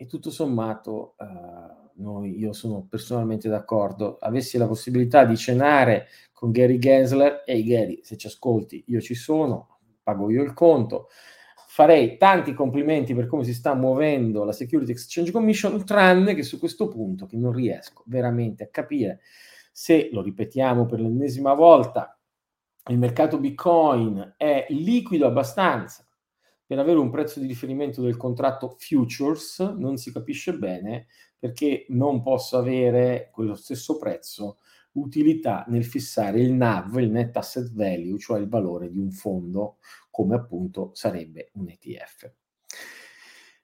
E 0.00 0.06
tutto 0.06 0.30
sommato, 0.30 1.16
uh, 1.18 2.02
noi, 2.02 2.38
io 2.38 2.52
sono 2.52 2.86
personalmente 2.88 3.48
d'accordo. 3.48 4.16
Avessi 4.20 4.56
la 4.56 4.68
possibilità 4.68 5.24
di 5.24 5.36
cenare 5.36 6.06
con 6.32 6.52
Gary 6.52 6.78
Gensler, 6.78 7.42
ehi 7.44 7.64
Gary, 7.64 8.00
se 8.04 8.16
ci 8.16 8.28
ascolti, 8.28 8.84
io 8.86 9.00
ci 9.00 9.16
sono, 9.16 9.78
pago 10.04 10.30
io 10.30 10.44
il 10.44 10.52
conto. 10.54 11.08
Farei 11.66 12.16
tanti 12.16 12.54
complimenti 12.54 13.12
per 13.12 13.26
come 13.26 13.42
si 13.42 13.52
sta 13.52 13.74
muovendo 13.74 14.44
la 14.44 14.52
Security 14.52 14.92
Exchange 14.92 15.32
Commission, 15.32 15.84
tranne 15.84 16.36
che 16.36 16.44
su 16.44 16.60
questo 16.60 16.86
punto 16.86 17.26
che 17.26 17.36
non 17.36 17.50
riesco 17.50 18.04
veramente 18.06 18.62
a 18.62 18.68
capire 18.68 19.18
se, 19.72 20.10
lo 20.12 20.22
ripetiamo 20.22 20.86
per 20.86 21.00
l'ennesima 21.00 21.54
volta, 21.54 22.16
il 22.86 22.98
mercato 22.98 23.38
Bitcoin 23.38 24.34
è 24.36 24.66
liquido 24.70 25.26
abbastanza 25.26 26.07
per 26.68 26.78
avere 26.78 26.98
un 26.98 27.08
prezzo 27.08 27.40
di 27.40 27.46
riferimento 27.46 28.02
del 28.02 28.18
contratto 28.18 28.76
futures, 28.78 29.60
non 29.60 29.96
si 29.96 30.12
capisce 30.12 30.52
bene 30.52 31.06
perché 31.38 31.86
non 31.88 32.22
posso 32.22 32.58
avere 32.58 33.30
quello 33.32 33.54
stesso 33.54 33.96
prezzo 33.96 34.58
utilità 34.92 35.64
nel 35.68 35.86
fissare 35.86 36.40
il 36.40 36.52
NAV, 36.52 36.98
il 36.98 37.10
net 37.10 37.34
asset 37.38 37.72
value, 37.72 38.18
cioè 38.18 38.38
il 38.38 38.50
valore 38.50 38.90
di 38.90 38.98
un 38.98 39.10
fondo, 39.10 39.78
come 40.10 40.34
appunto 40.34 40.90
sarebbe 40.92 41.48
un 41.54 41.70
ETF. 41.70 42.32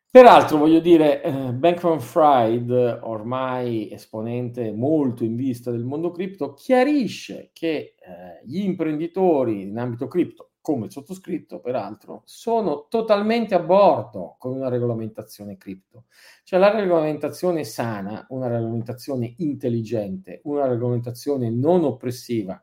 Peraltro 0.09 0.57
voglio 0.57 0.81
dire, 0.81 1.23
eh, 1.23 1.53
Bankman 1.53 2.01
Fried, 2.01 2.71
ormai 3.03 3.91
esponente 3.91 4.73
molto 4.73 5.25
in 5.25 5.37
vista 5.37 5.71
del 5.71 5.85
mondo 5.85 6.11
cripto, 6.11 6.55
chiarisce 6.55 7.51
che 7.53 7.97
eh, 7.99 8.41
gli 8.47 8.61
imprenditori 8.61 9.61
in 9.61 9.77
ambito 9.77 10.07
cripto, 10.07 10.53
come 10.65 10.89
sottoscritto 10.89 11.61
peraltro, 11.61 12.23
sono 12.25 12.87
totalmente 12.89 13.55
a 13.55 13.59
bordo 13.59 14.37
con 14.39 14.55
una 14.55 14.71
regolamentazione 14.71 15.59
cripto. 15.59 16.05
Cioè 16.43 16.59
la 16.59 16.71
regolamentazione 16.71 17.65
sana, 17.65 18.25
una 18.31 18.49
regolamentazione 18.49 19.35
intelligente, 19.37 20.41
una 20.45 20.67
regolamentazione 20.67 21.51
non 21.51 21.85
oppressiva, 21.85 22.59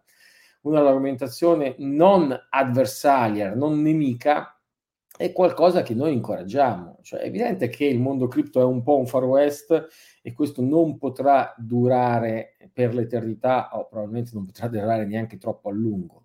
una 0.62 0.80
regolamentazione 0.80 1.76
non 1.78 2.36
adversaria, 2.50 3.54
non 3.54 3.84
nemica, 3.84 4.60
è 5.16 5.32
qualcosa 5.32 5.84
che 5.84 5.94
noi 5.94 6.14
incoraggiamo. 6.14 6.98
Cioè, 7.04 7.20
è 7.20 7.28
evidente 7.28 7.70
che 7.70 7.86
il 7.86 8.00
mondo 8.00 8.28
cripto 8.28 8.60
è 8.62 8.64
un 8.64 8.82
po' 8.82 8.98
un 8.98 9.06
far 9.06 9.26
west 9.26 9.90
e 10.24 10.34
questo 10.34 10.64
non 10.64 10.98
potrà 10.98 11.54
durare 11.56 12.58
per 12.74 12.96
l'eternità 12.96 13.70
o 13.78 13.86
probabilmente 13.86 14.32
non 14.34 14.46
potrà 14.46 14.68
durare 14.68 15.06
neanche 15.06 15.38
troppo 15.38 15.70
a 15.70 15.72
lungo. 15.72 16.21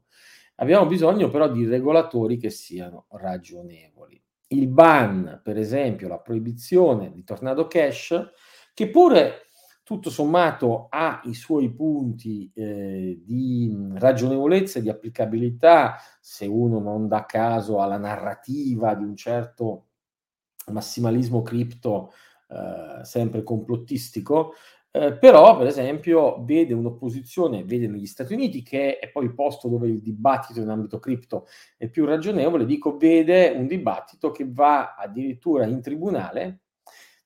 Abbiamo 0.56 0.86
bisogno 0.86 1.28
però 1.28 1.50
di 1.50 1.66
regolatori 1.66 2.38
che 2.38 2.50
siano 2.50 3.06
ragionevoli. 3.10 4.22
Il 4.48 4.68
ban, 4.68 5.40
per 5.42 5.58
esempio, 5.58 6.08
la 6.08 6.18
proibizione 6.18 7.12
di 7.12 7.24
Tornado 7.24 7.66
Cash, 7.66 8.30
che 8.72 8.88
pure 8.88 9.46
tutto 9.82 10.10
sommato 10.10 10.86
ha 10.90 11.20
i 11.24 11.34
suoi 11.34 11.72
punti 11.72 12.50
eh, 12.54 13.20
di 13.22 13.72
ragionevolezza 13.94 14.78
e 14.78 14.82
di 14.82 14.88
applicabilità 14.88 15.96
se 16.20 16.46
uno 16.46 16.80
non 16.80 17.06
dà 17.06 17.24
caso 17.24 17.80
alla 17.80 17.98
narrativa 17.98 18.94
di 18.94 19.04
un 19.04 19.14
certo 19.14 19.86
massimalismo 20.72 21.42
cripto 21.42 22.12
eh, 22.48 23.04
sempre 23.04 23.42
complottistico, 23.42 24.54
eh, 24.96 25.12
però 25.12 25.58
per 25.58 25.66
esempio 25.66 26.42
vede 26.42 26.72
un'opposizione, 26.72 27.64
vede 27.64 27.86
negli 27.86 28.06
Stati 28.06 28.32
Uniti 28.32 28.62
che 28.62 28.98
è 28.98 29.10
poi 29.10 29.24
il 29.26 29.34
posto 29.34 29.68
dove 29.68 29.88
il 29.88 30.00
dibattito 30.00 30.60
in 30.60 30.70
ambito 30.70 30.98
cripto 30.98 31.46
è 31.76 31.86
più 31.88 32.06
ragionevole, 32.06 32.64
dico 32.64 32.96
vede 32.96 33.50
un 33.50 33.66
dibattito 33.66 34.30
che 34.30 34.46
va 34.48 34.94
addirittura 34.94 35.66
in 35.66 35.82
tribunale 35.82 36.60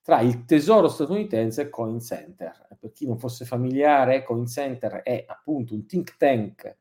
tra 0.03 0.21
il 0.21 0.45
tesoro 0.47 0.89
statunitense 0.89 1.63
e 1.63 1.69
Coin 1.69 2.01
Center. 2.01 2.67
Per 2.81 2.91
chi 2.91 3.07
non 3.07 3.21
fosse 3.21 3.45
familiare, 3.45 4.25
Coin 4.25 4.49
Center 4.49 5.03
è 5.03 5.25
appunto 5.29 5.75
un 5.75 5.87
think 5.87 6.17
tank 6.17 6.77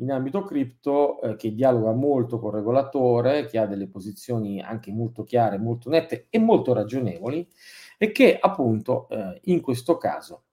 in 0.00 0.10
ambito 0.10 0.42
cripto 0.42 1.20
eh, 1.22 1.36
che 1.36 1.54
dialoga 1.54 1.92
molto 1.92 2.38
con 2.38 2.50
il 2.50 2.56
regolatore, 2.56 3.46
che 3.46 3.56
ha 3.56 3.66
delle 3.66 3.88
posizioni 3.88 4.60
anche 4.60 4.92
molto 4.92 5.24
chiare, 5.24 5.56
molto 5.56 5.88
nette 5.88 6.26
e 6.28 6.38
molto 6.38 6.74
ragionevoli 6.74 7.48
e 7.96 8.12
che 8.12 8.38
appunto 8.38 9.08
eh, 9.08 9.40
in 9.44 9.60
questo 9.60 9.96
caso 9.96 10.44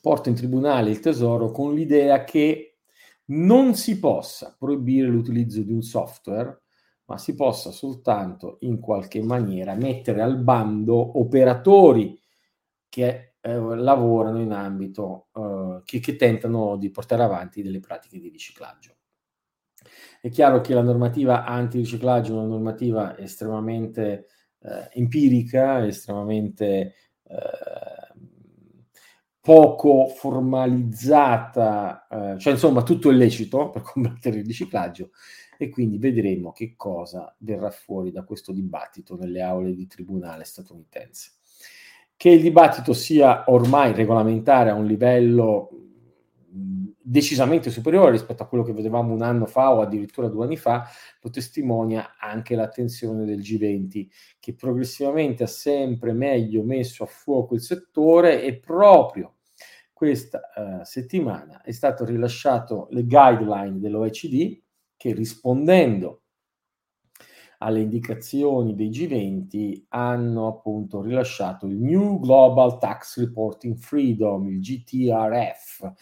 porta 0.00 0.28
in 0.28 0.34
tribunale 0.34 0.90
il 0.90 1.00
tesoro 1.00 1.50
con 1.50 1.74
l'idea 1.74 2.24
che 2.24 2.78
non 3.26 3.74
si 3.74 3.98
possa 3.98 4.56
proibire 4.58 5.08
l'utilizzo 5.08 5.62
di 5.62 5.72
un 5.72 5.82
software 5.82 6.62
ma 7.10 7.18
si 7.18 7.34
possa 7.34 7.70
soltanto 7.72 8.58
in 8.60 8.78
qualche 8.78 9.20
maniera 9.20 9.74
mettere 9.74 10.22
al 10.22 10.38
bando 10.38 11.18
operatori 11.18 12.18
che 12.88 13.34
eh, 13.40 13.54
lavorano 13.58 14.40
in 14.40 14.52
ambito, 14.52 15.28
eh, 15.34 15.82
che, 15.84 15.98
che 15.98 16.16
tentano 16.16 16.76
di 16.76 16.90
portare 16.90 17.22
avanti 17.22 17.62
delle 17.62 17.80
pratiche 17.80 18.20
di 18.20 18.28
riciclaggio. 18.28 18.94
È 20.20 20.28
chiaro 20.28 20.60
che 20.60 20.74
la 20.74 20.82
normativa 20.82 21.44
antiriciclaggio 21.44 22.34
è 22.34 22.38
una 22.38 22.46
normativa 22.46 23.18
estremamente 23.18 24.26
eh, 24.62 24.88
empirica, 24.92 25.86
estremamente 25.86 26.94
eh, 27.24 28.14
poco 29.40 30.08
formalizzata, 30.08 32.06
eh, 32.08 32.38
cioè 32.38 32.52
insomma 32.52 32.82
tutto 32.82 33.10
è 33.10 33.12
lecito 33.12 33.70
per 33.72 33.82
combattere 33.82 34.38
il 34.38 34.46
riciclaggio 34.46 35.10
e 35.58 35.68
quindi 35.68 35.98
vedremo 35.98 36.52
che 36.52 36.74
cosa 36.76 37.34
verrà 37.38 37.70
fuori 37.70 38.10
da 38.10 38.24
questo 38.24 38.52
dibattito 38.52 39.16
nelle 39.16 39.42
aule 39.42 39.74
di 39.74 39.86
tribunale 39.86 40.44
statunitense. 40.44 41.32
che 42.16 42.30
il 42.30 42.42
dibattito 42.42 42.92
sia 42.92 43.44
ormai 43.46 43.94
regolamentare 43.94 44.70
a 44.70 44.74
un 44.74 44.86
livello 44.86 45.89
decisamente 46.52 47.70
superiore 47.70 48.10
rispetto 48.10 48.42
a 48.42 48.46
quello 48.46 48.64
che 48.64 48.72
vedevamo 48.72 49.12
un 49.12 49.22
anno 49.22 49.46
fa 49.46 49.72
o 49.72 49.80
addirittura 49.80 50.28
due 50.28 50.44
anni 50.44 50.56
fa, 50.56 50.88
lo 51.20 51.30
testimonia 51.30 52.16
anche 52.18 52.54
l'attenzione 52.54 53.24
del 53.24 53.40
G20, 53.40 54.08
che 54.40 54.54
progressivamente 54.54 55.44
ha 55.44 55.48
sempre 55.48 56.12
meglio 56.12 56.62
messo 56.62 57.04
a 57.04 57.06
fuoco 57.06 57.54
il 57.54 57.60
settore 57.60 58.42
e 58.42 58.58
proprio 58.58 59.36
questa 59.92 60.40
uh, 60.56 60.82
settimana 60.82 61.60
è 61.60 61.72
stato 61.72 62.06
rilasciato 62.06 62.88
le 62.90 63.04
guideline 63.04 63.78
dell'OECD 63.78 64.62
che 64.96 65.12
rispondendo 65.12 66.22
alle 67.62 67.80
indicazioni 67.80 68.74
dei 68.74 68.88
G20 68.88 69.84
hanno 69.88 70.46
appunto 70.46 71.02
rilasciato 71.02 71.66
il 71.66 71.76
New 71.76 72.18
Global 72.18 72.78
Tax 72.78 73.18
Reporting 73.18 73.76
Freedom, 73.76 74.48
il 74.48 74.60
GTRF, 74.60 75.92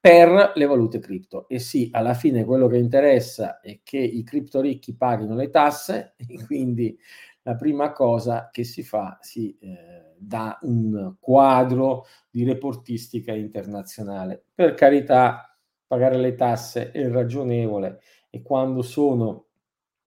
per 0.00 0.52
le 0.54 0.66
valute 0.66 0.98
cripto. 0.98 1.48
E 1.48 1.58
sì, 1.58 1.88
alla 1.92 2.14
fine 2.14 2.44
quello 2.44 2.66
che 2.66 2.78
interessa 2.78 3.60
è 3.60 3.80
che 3.82 3.98
i 3.98 4.24
cripto 4.24 4.60
ricchi 4.60 4.96
paghino 4.96 5.34
le 5.34 5.50
tasse 5.50 6.14
e 6.18 6.44
quindi 6.44 6.98
la 7.42 7.54
prima 7.54 7.92
cosa 7.92 8.48
che 8.50 8.64
si 8.64 8.82
fa 8.82 9.18
si 9.20 9.56
eh, 9.60 10.14
dà 10.18 10.58
un 10.62 11.14
quadro 11.20 12.06
di 12.28 12.42
reportistica 12.42 13.32
internazionale. 13.32 14.44
Per 14.52 14.74
carità, 14.74 15.56
pagare 15.86 16.16
le 16.16 16.34
tasse 16.34 16.90
è 16.90 17.08
ragionevole 17.08 18.00
e 18.30 18.42
quando 18.42 18.82
sono 18.82 19.46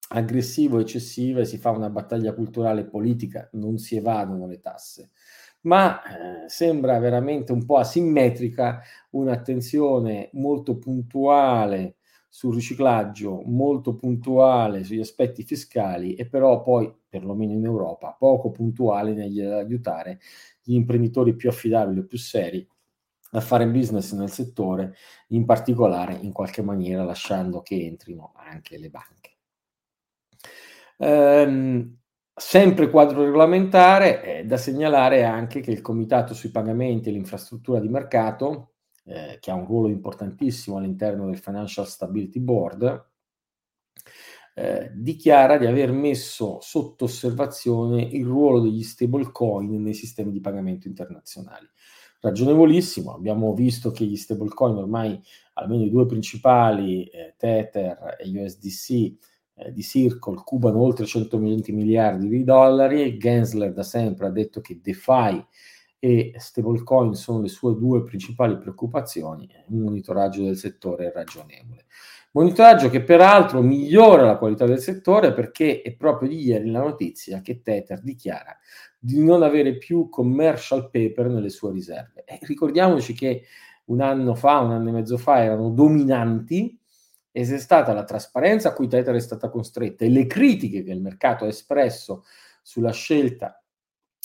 aggressivo, 0.08 0.78
eccessive, 0.78 1.44
si 1.44 1.58
fa 1.58 1.70
una 1.70 1.90
battaglia 1.90 2.34
culturale 2.34 2.82
e 2.82 2.86
politica, 2.86 3.48
non 3.52 3.78
si 3.78 3.96
evadono 3.96 4.46
le 4.46 4.60
tasse. 4.60 5.10
Ma 5.62 6.00
eh, 6.02 6.48
sembra 6.48 6.98
veramente 6.98 7.52
un 7.52 7.64
po' 7.64 7.78
asimmetrica 7.78 8.80
un'attenzione 9.10 10.30
molto 10.34 10.78
puntuale 10.78 11.96
sul 12.28 12.54
riciclaggio, 12.54 13.42
molto 13.46 13.96
puntuale 13.96 14.84
sugli 14.84 15.00
aspetti 15.00 15.42
fiscali 15.42 16.14
e 16.14 16.28
però 16.28 16.62
poi, 16.62 16.94
perlomeno 17.08 17.52
in 17.52 17.64
Europa, 17.64 18.14
poco 18.18 18.50
puntuale 18.50 19.12
nell'aiutare 19.14 20.20
gli 20.62 20.74
imprenditori 20.74 21.34
più 21.34 21.48
affidabili 21.48 22.00
o 22.00 22.06
più 22.06 22.18
seri 22.18 22.66
a 23.32 23.40
fare 23.40 23.68
business 23.68 24.12
nel 24.14 24.30
settore, 24.30 24.94
in 25.28 25.44
particolare 25.44 26.14
in 26.14 26.32
qualche 26.32 26.62
maniera 26.62 27.04
lasciando 27.04 27.60
che 27.60 27.84
entrino 27.84 28.32
anche 28.36 28.78
le 28.78 28.88
banche. 28.88 29.37
Ehm, 30.98 31.96
sempre 32.34 32.90
quadro 32.90 33.24
regolamentare, 33.24 34.20
è 34.22 34.44
da 34.44 34.56
segnalare 34.56 35.24
anche 35.24 35.60
che 35.60 35.70
il 35.70 35.80
Comitato 35.80 36.34
sui 36.34 36.50
pagamenti 36.50 37.08
e 37.08 37.12
l'infrastruttura 37.12 37.80
di 37.80 37.88
mercato, 37.88 38.74
eh, 39.04 39.38
che 39.40 39.50
ha 39.50 39.54
un 39.54 39.66
ruolo 39.66 39.88
importantissimo 39.88 40.76
all'interno 40.76 41.26
del 41.26 41.38
Financial 41.38 41.86
Stability 41.86 42.40
Board, 42.40 43.06
eh, 44.54 44.90
dichiara 44.92 45.56
di 45.56 45.66
aver 45.66 45.92
messo 45.92 46.58
sotto 46.60 47.04
osservazione 47.04 48.02
il 48.02 48.26
ruolo 48.26 48.60
degli 48.60 48.82
stablecoin 48.82 49.80
nei 49.80 49.94
sistemi 49.94 50.32
di 50.32 50.40
pagamento 50.40 50.88
internazionali. 50.88 51.66
Ragionevolissimo, 52.20 53.14
abbiamo 53.14 53.54
visto 53.54 53.92
che 53.92 54.04
gli 54.04 54.16
stablecoin 54.16 54.74
ormai, 54.74 55.20
almeno 55.54 55.84
i 55.84 55.90
due 55.90 56.06
principali, 56.06 57.04
eh, 57.04 57.34
Tether 57.36 58.16
e 58.18 58.28
USDC, 58.28 59.16
eh, 59.58 59.72
di 59.72 59.82
Circle 59.82 60.42
cubano 60.44 60.80
oltre 60.80 61.06
120 61.06 61.72
miliardi 61.72 62.28
di 62.28 62.44
dollari. 62.44 63.18
Gensler 63.18 63.72
da 63.72 63.82
sempre 63.82 64.26
ha 64.26 64.30
detto 64.30 64.60
che 64.60 64.80
DeFi 64.82 65.44
e 65.98 66.32
stablecoin 66.36 67.14
sono 67.14 67.40
le 67.40 67.48
sue 67.48 67.74
due 67.76 68.04
principali 68.04 68.56
preoccupazioni. 68.56 69.48
Un 69.68 69.80
monitoraggio 69.80 70.44
del 70.44 70.56
settore 70.56 71.08
è 71.08 71.12
ragionevole. 71.12 71.86
Monitoraggio 72.32 72.90
che 72.90 73.02
peraltro 73.02 73.62
migliora 73.62 74.22
la 74.22 74.36
qualità 74.36 74.66
del 74.66 74.80
settore 74.80 75.32
perché 75.32 75.82
è 75.82 75.94
proprio 75.94 76.28
di 76.28 76.40
ieri 76.44 76.70
la 76.70 76.80
notizia 76.80 77.40
che 77.40 77.62
Tether 77.62 78.00
dichiara 78.02 78.56
di 78.98 79.22
non 79.22 79.42
avere 79.42 79.76
più 79.78 80.08
commercial 80.08 80.90
paper 80.90 81.28
nelle 81.28 81.48
sue 81.48 81.72
riserve. 81.72 82.24
E 82.24 82.38
ricordiamoci 82.42 83.14
che 83.14 83.44
un 83.86 84.00
anno 84.00 84.34
fa, 84.34 84.58
un 84.58 84.72
anno 84.72 84.88
e 84.90 84.92
mezzo 84.92 85.16
fa 85.16 85.42
erano 85.42 85.70
dominanti 85.70 86.78
è 87.40 87.58
stata 87.58 87.92
la 87.92 88.04
trasparenza 88.04 88.70
a 88.70 88.72
cui 88.72 88.88
Tether 88.88 89.14
è 89.14 89.20
stata 89.20 89.48
costretta 89.48 90.04
e 90.04 90.08
le 90.08 90.26
critiche 90.26 90.82
che 90.82 90.90
il 90.90 91.00
mercato 91.00 91.44
ha 91.44 91.48
espresso 91.48 92.24
sulla 92.62 92.92
scelta 92.92 93.62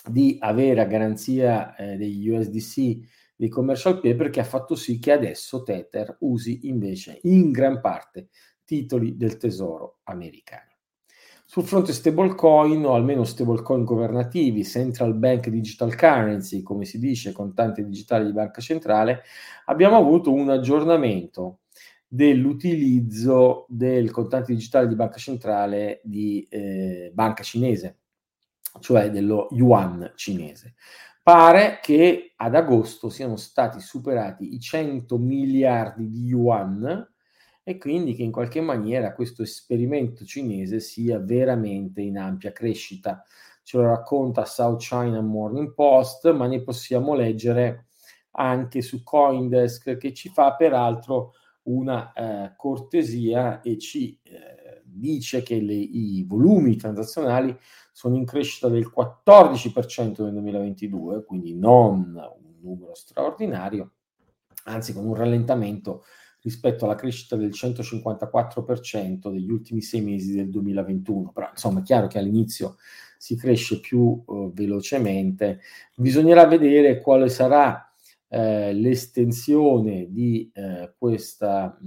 di 0.06 0.38
avere 0.40 0.82
a 0.82 0.86
garanzia 0.86 1.76
eh, 1.76 1.96
degli 1.96 2.30
USDC 2.30 3.00
dei 3.36 3.50
commercial 3.50 4.00
paper 4.00 4.30
che 4.30 4.40
ha 4.40 4.46
fatto 4.46 4.76
sì 4.76 5.00
che 5.00 5.12
adesso 5.12 5.64
Tether 5.64 6.18
usi 6.20 6.68
invece 6.68 7.20
in 7.24 7.52
gran 7.52 7.82
parte 7.82 8.30
titoli 8.64 9.18
del 9.18 9.38
tesoro 9.38 10.00
americani. 10.04 10.72
Sul 11.46 11.64
fronte 11.64 11.94
stablecoin 11.94 12.86
o 12.86 12.94
almeno 12.94 13.24
stablecoin 13.24 13.84
governativi, 13.84 14.64
central 14.64 15.14
bank 15.14 15.50
digital 15.50 15.96
currency, 15.96 16.64
come 16.64 16.86
si 16.86 16.98
dice, 16.98 17.32
contanti 17.32 17.84
digitali 17.84 18.26
di 18.26 18.32
banca 18.32 18.60
centrale, 18.60 19.22
abbiamo 19.66 19.98
avuto 19.98 20.32
un 20.32 20.50
aggiornamento 20.50 21.60
dell'utilizzo 22.14 23.66
del 23.68 24.12
contante 24.12 24.54
digitale 24.54 24.88
di 24.88 24.94
banca 24.94 25.18
centrale 25.18 26.00
di 26.04 26.46
eh, 26.48 27.10
banca 27.12 27.42
cinese, 27.42 28.02
cioè 28.82 29.10
dello 29.10 29.48
yuan 29.50 30.12
cinese. 30.14 30.76
Pare 31.24 31.80
che 31.82 32.34
ad 32.36 32.54
agosto 32.54 33.10
siano 33.10 33.36
stati 33.36 33.80
superati 33.80 34.54
i 34.54 34.60
100 34.60 35.18
miliardi 35.18 36.08
di 36.08 36.26
yuan 36.26 37.04
e 37.64 37.78
quindi 37.80 38.14
che 38.14 38.22
in 38.22 38.32
qualche 38.32 38.62
maniera 38.62 39.16
questo 39.16 39.42
esperimento 39.42 40.24
cinese 40.24 40.82
sia 40.82 41.18
veramente 41.18 42.02
in 42.02 42.20
ampia 42.20 42.52
crescita. 42.52 43.24
Ce 43.64 43.76
lo 43.76 43.88
racconta 43.88 44.46
South 44.46 44.82
China 44.82 45.20
Morning 45.22 45.74
Post, 45.74 46.32
ma 46.32 46.46
ne 46.46 46.62
possiamo 46.62 47.16
leggere 47.16 47.88
anche 48.34 48.84
su 48.84 49.02
Coindesk 49.02 49.98
che 49.98 50.14
ci 50.14 50.30
fa 50.30 50.56
peraltro 50.56 51.34
una 51.64 52.14
eh, 52.14 52.54
cortesia 52.56 53.62
e 53.62 53.78
ci 53.78 54.20
eh, 54.24 54.82
dice 54.84 55.44
che 55.44 55.60
le, 55.60 55.74
i 55.74 56.24
volumi 56.28 56.76
transazionali 56.76 57.58
sono 57.92 58.16
in 58.16 58.26
crescita 58.26 58.68
del 58.70 58.92
14% 58.96 60.24
nel 60.24 60.34
2022, 60.34 61.26
quindi 61.26 61.56
non 61.56 62.16
un 62.16 62.54
numero 62.62 62.96
straordinario, 62.96 63.92
anzi 64.66 64.94
con 64.94 65.06
un 65.06 65.16
rallentamento 65.16 66.04
rispetto 66.42 66.86
alla 66.86 66.96
crescita 66.96 67.36
del 67.36 67.50
154% 67.50 69.32
degli 69.32 69.50
ultimi 69.50 69.82
sei 69.82 70.02
mesi 70.02 70.34
del 70.34 70.50
2021. 70.50 71.32
Però 71.32 71.50
insomma 71.50 71.80
è 71.80 71.84
chiaro 71.84 72.08
che 72.08 72.20
all'inizio 72.20 72.76
si 73.18 73.38
cresce 73.38 73.80
più 73.80 74.22
uh, 74.26 74.52
velocemente. 74.54 75.62
Bisognerà 75.96 76.46
vedere 76.46 77.00
quale 77.00 77.30
sarà 77.30 77.93
eh, 78.34 78.74
l'estensione 78.74 80.08
di 80.10 80.50
eh, 80.52 80.96
questo 80.98 81.78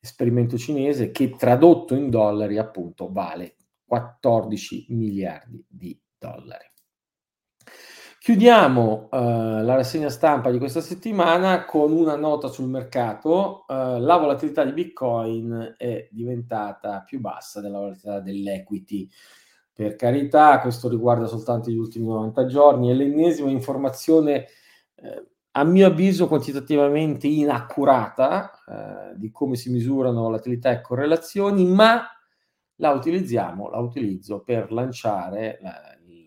esperimento 0.00 0.58
cinese 0.58 1.12
che 1.12 1.36
tradotto 1.36 1.94
in 1.94 2.10
dollari 2.10 2.58
appunto 2.58 3.12
vale 3.12 3.54
14 3.86 4.86
miliardi 4.88 5.64
di 5.68 5.96
dollari. 6.18 6.68
Chiudiamo 8.18 9.08
eh, 9.12 9.18
la 9.62 9.74
rassegna 9.76 10.08
stampa 10.08 10.50
di 10.50 10.58
questa 10.58 10.80
settimana 10.80 11.64
con 11.64 11.92
una 11.92 12.16
nota 12.16 12.48
sul 12.48 12.68
mercato. 12.68 13.66
Eh, 13.68 14.00
la 14.00 14.16
volatilità 14.16 14.64
di 14.64 14.72
Bitcoin 14.72 15.74
è 15.76 16.08
diventata 16.10 17.04
più 17.06 17.20
bassa 17.20 17.60
della 17.60 17.78
volatilità 17.78 18.18
dell'equity. 18.18 19.08
Per 19.72 19.94
carità, 19.94 20.58
questo 20.58 20.88
riguarda 20.88 21.26
soltanto 21.26 21.70
gli 21.70 21.76
ultimi 21.76 22.06
90 22.06 22.46
giorni, 22.46 22.90
è 22.90 22.94
l'ennesima 22.94 23.50
informazione 23.50 24.46
eh, 25.04 25.26
a 25.56 25.64
mio 25.64 25.86
avviso 25.86 26.26
quantitativamente 26.26 27.28
inaccurata 27.28 28.50
eh, 28.66 29.16
di 29.16 29.30
come 29.30 29.54
si 29.54 29.70
misurano 29.70 30.22
volatilità 30.22 30.72
e 30.72 30.80
correlazioni, 30.80 31.64
ma 31.64 32.08
la 32.76 32.90
utilizziamo, 32.90 33.70
la 33.70 33.78
utilizzo 33.78 34.42
per 34.42 34.72
lanciare 34.72 35.58
la, 35.62 35.96
il 36.06 36.24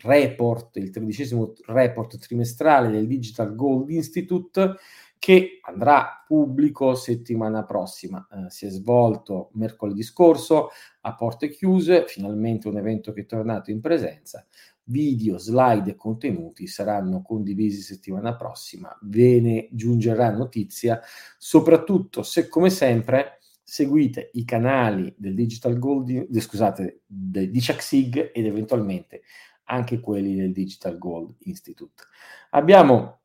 report, 0.00 0.76
il 0.76 0.90
tredicesimo 0.90 1.54
report 1.66 2.18
trimestrale 2.18 2.90
del 2.90 3.06
Digital 3.06 3.54
Gold 3.54 3.88
Institute 3.90 4.74
che 5.18 5.60
andrà 5.62 6.22
pubblico 6.26 6.94
settimana 6.94 7.64
prossima. 7.64 8.26
Eh, 8.30 8.50
si 8.50 8.66
è 8.66 8.68
svolto 8.68 9.50
mercoledì 9.54 10.02
scorso 10.02 10.68
a 11.00 11.14
porte 11.14 11.48
chiuse, 11.48 12.04
finalmente 12.06 12.68
un 12.68 12.76
evento 12.76 13.12
che 13.12 13.22
è 13.22 13.26
tornato 13.26 13.70
in 13.70 13.80
presenza 13.80 14.46
video, 14.88 15.38
slide 15.38 15.90
e 15.90 15.96
contenuti 15.96 16.66
saranno 16.66 17.22
condivisi 17.22 17.80
settimana 17.80 18.36
prossima. 18.36 18.96
Ve 19.02 19.40
ne 19.40 19.68
giungerà 19.72 20.30
notizia, 20.30 21.00
soprattutto 21.38 22.22
se 22.22 22.48
come 22.48 22.70
sempre 22.70 23.38
seguite 23.62 24.30
i 24.34 24.44
canali 24.44 25.14
del 25.16 25.34
Digital 25.34 25.78
Gold, 25.78 26.38
scusate, 26.38 27.02
del 27.06 27.50
DCAXIG 27.50 28.30
ed 28.32 28.46
eventualmente 28.46 29.22
anche 29.64 30.00
quelli 30.00 30.34
del 30.34 30.52
Digital 30.52 30.96
Gold 30.96 31.34
Institute. 31.40 32.04
Abbiamo 32.50 33.20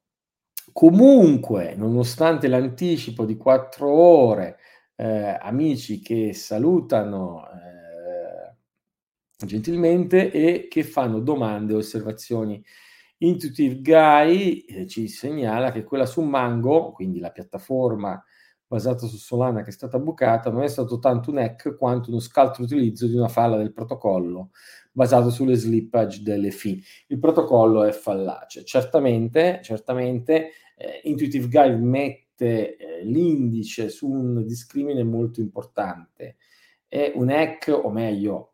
comunque, 0.74 1.76
nonostante 1.76 2.48
l'anticipo 2.48 3.26
di 3.26 3.38
quattro 3.38 3.90
ore, 3.90 4.58
eh, 4.96 5.38
amici 5.40 6.02
che 6.02 6.34
salutano 6.34 7.46
eh, 7.48 7.73
gentilmente 9.38 10.32
e 10.32 10.68
che 10.70 10.84
fanno 10.84 11.20
domande 11.20 11.74
e 11.74 11.78
osservazioni. 11.78 12.64
Intuitive 13.20 13.82
Guy 13.82 14.60
eh, 14.60 14.88
ci 14.88 15.08
segnala 15.08 15.72
che 15.72 15.84
quella 15.84 16.06
su 16.06 16.22
Mango, 16.22 16.92
quindi 16.92 17.20
la 17.20 17.32
piattaforma 17.32 18.22
basata 18.66 19.06
su 19.06 19.18
Solana 19.18 19.62
che 19.62 19.70
è 19.70 19.74
stata 19.74 20.00
bucata, 20.00 20.50
non 20.50 20.64
è 20.64 20.68
stato 20.68 20.98
tanto 20.98 21.30
un 21.30 21.38
hack 21.38 21.78
quanto 21.78 22.10
uno 22.10 22.20
scaltro 22.20 22.64
utilizzo 22.64 23.06
di 23.06 23.16
una 23.16 23.28
falla 23.28 23.56
del 23.56 23.72
protocollo 23.72 24.50
basato 24.92 25.30
sulle 25.30 25.56
slippage 25.56 26.22
delle 26.22 26.52
fee. 26.52 26.80
Il 27.08 27.20
protocollo 27.20 27.84
è 27.84 27.92
fallace. 27.92 28.64
Certamente, 28.64 29.60
certamente 29.64 30.52
eh, 30.78 31.02
Intuitive 31.04 31.48
Guide 31.48 31.76
mette 31.78 32.78
eh, 32.78 33.04
l'indice 33.04 33.90
su 33.90 34.10
un 34.10 34.46
discrimine 34.46 35.04
molto 35.04 35.40
importante. 35.40 36.38
È 36.88 37.12
un 37.16 37.30
hack, 37.30 37.80
o 37.84 37.90
meglio, 37.90 38.53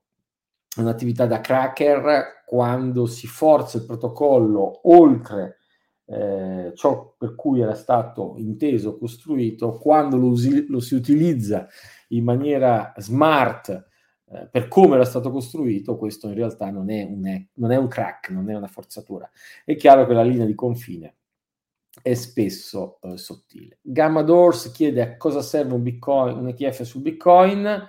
un'attività 0.77 1.25
da 1.25 1.41
cracker 1.41 2.43
quando 2.45 3.05
si 3.05 3.27
forza 3.27 3.77
il 3.77 3.85
protocollo 3.85 4.89
oltre 4.89 5.57
eh, 6.05 6.71
ciò 6.73 7.13
per 7.17 7.35
cui 7.35 7.61
era 7.61 7.75
stato 7.75 8.33
inteso, 8.37 8.97
costruito, 8.97 9.77
quando 9.77 10.17
lo, 10.17 10.27
usi, 10.27 10.65
lo 10.67 10.79
si 10.79 10.95
utilizza 10.95 11.67
in 12.09 12.23
maniera 12.23 12.93
smart 12.97 13.69
eh, 14.31 14.47
per 14.51 14.67
come 14.67 14.95
era 14.95 15.05
stato 15.05 15.29
costruito, 15.29 15.97
questo 15.97 16.27
in 16.27 16.33
realtà 16.33 16.71
non 16.71 16.89
è, 16.89 17.03
un, 17.03 17.45
non 17.53 17.71
è 17.71 17.75
un 17.75 17.87
crack, 17.87 18.29
non 18.29 18.49
è 18.49 18.55
una 18.55 18.67
forzatura. 18.67 19.29
È 19.63 19.75
chiaro 19.75 20.07
che 20.07 20.13
la 20.13 20.23
linea 20.23 20.45
di 20.45 20.55
confine 20.55 21.15
è 22.01 22.13
spesso 22.15 22.99
eh, 23.01 23.17
sottile. 23.17 23.77
Gamma 23.81 24.23
Doors 24.23 24.71
chiede 24.71 25.01
a 25.01 25.17
cosa 25.17 25.41
serve 25.41 25.73
un, 25.73 25.83
Bitcoin, 25.83 26.37
un 26.37 26.47
ETF 26.47 26.81
su 26.81 27.01
Bitcoin. 27.01 27.87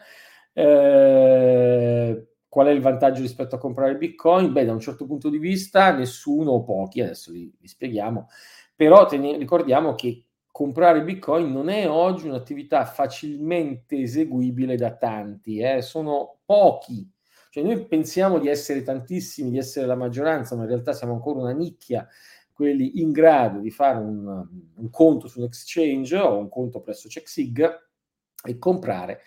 Eh, 0.53 2.30
Qual 2.51 2.67
è 2.67 2.71
il 2.71 2.81
vantaggio 2.81 3.21
rispetto 3.23 3.55
a 3.55 3.59
comprare 3.59 3.97
Bitcoin? 3.97 4.53
Beh, 4.53 4.65
da 4.65 4.73
un 4.73 4.81
certo 4.81 5.07
punto 5.07 5.29
di 5.29 5.39
vista 5.39 5.93
nessuno 5.93 6.51
o 6.51 6.65
pochi, 6.65 7.01
adesso 7.01 7.31
li, 7.31 7.49
li 7.57 7.69
spieghiamo, 7.69 8.29
però 8.75 9.07
teni, 9.07 9.37
ricordiamo 9.39 9.95
che 9.95 10.25
comprare 10.51 11.05
Bitcoin 11.05 11.53
non 11.53 11.69
è 11.69 11.89
oggi 11.89 12.27
un'attività 12.27 12.85
facilmente 12.85 13.99
eseguibile 13.99 14.77
da 14.77 14.97
tanti, 14.97 15.61
eh? 15.61 15.81
sono 15.81 16.39
pochi. 16.45 17.09
Cioè 17.51 17.63
noi 17.63 17.87
pensiamo 17.87 18.41
di 18.41 18.49
essere 18.49 18.83
tantissimi, 18.83 19.51
di 19.51 19.59
essere 19.59 19.87
la 19.87 19.95
maggioranza, 19.95 20.57
ma 20.57 20.63
in 20.63 20.69
realtà 20.69 20.93
siamo 20.93 21.13
ancora 21.13 21.39
una 21.39 21.53
nicchia, 21.53 22.05
quelli 22.53 23.01
in 23.01 23.13
grado 23.13 23.61
di 23.61 23.71
fare 23.71 23.99
un, 23.99 24.27
un 24.75 24.91
conto 24.91 25.29
su 25.29 25.39
un 25.39 25.47
exchange 25.47 26.17
o 26.17 26.37
un 26.37 26.49
conto 26.49 26.81
presso 26.81 27.07
CheckSig 27.09 27.89
e 28.45 28.59
comprare 28.59 29.21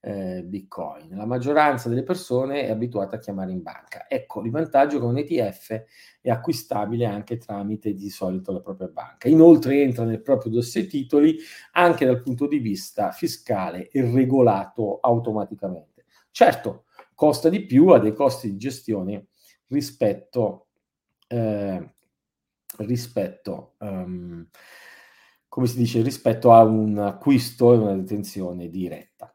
eh, 0.00 0.42
Bitcoin. 0.44 1.14
La 1.14 1.26
maggioranza 1.26 1.88
delle 1.88 2.02
persone 2.02 2.62
è 2.62 2.70
abituata 2.70 3.16
a 3.16 3.18
chiamare 3.18 3.52
in 3.52 3.62
banca. 3.62 4.06
Ecco, 4.08 4.42
il 4.42 4.50
vantaggio 4.50 4.98
che 4.98 5.04
un 5.04 5.18
ETF 5.18 5.84
è 6.20 6.30
acquistabile 6.30 7.04
anche 7.04 7.36
tramite 7.36 7.92
di 7.94 8.08
solito 8.08 8.52
la 8.52 8.60
propria 8.60 8.88
banca. 8.88 9.28
Inoltre 9.28 9.80
entra 9.82 10.04
nel 10.04 10.22
proprio 10.22 10.52
dossier 10.52 10.86
titoli 10.86 11.36
anche 11.72 12.06
dal 12.06 12.22
punto 12.22 12.46
di 12.46 12.58
vista 12.58 13.10
fiscale 13.10 13.88
e 13.88 14.02
regolato 14.02 14.98
automaticamente. 15.00 16.04
Certo, 16.30 16.84
costa 17.14 17.48
di 17.48 17.64
più, 17.64 17.88
ha 17.88 17.98
dei 17.98 18.14
costi 18.14 18.50
di 18.50 18.56
gestione 18.56 19.26
rispetto, 19.66 20.68
eh, 21.28 21.94
rispetto 22.78 23.74
um, 23.78 24.48
come 25.48 25.66
si 25.66 25.76
dice, 25.76 26.00
rispetto 26.00 26.52
a 26.52 26.62
un 26.62 26.96
acquisto 26.96 27.72
e 27.72 27.76
una 27.76 27.96
detenzione 27.96 28.70
diretta. 28.70 29.34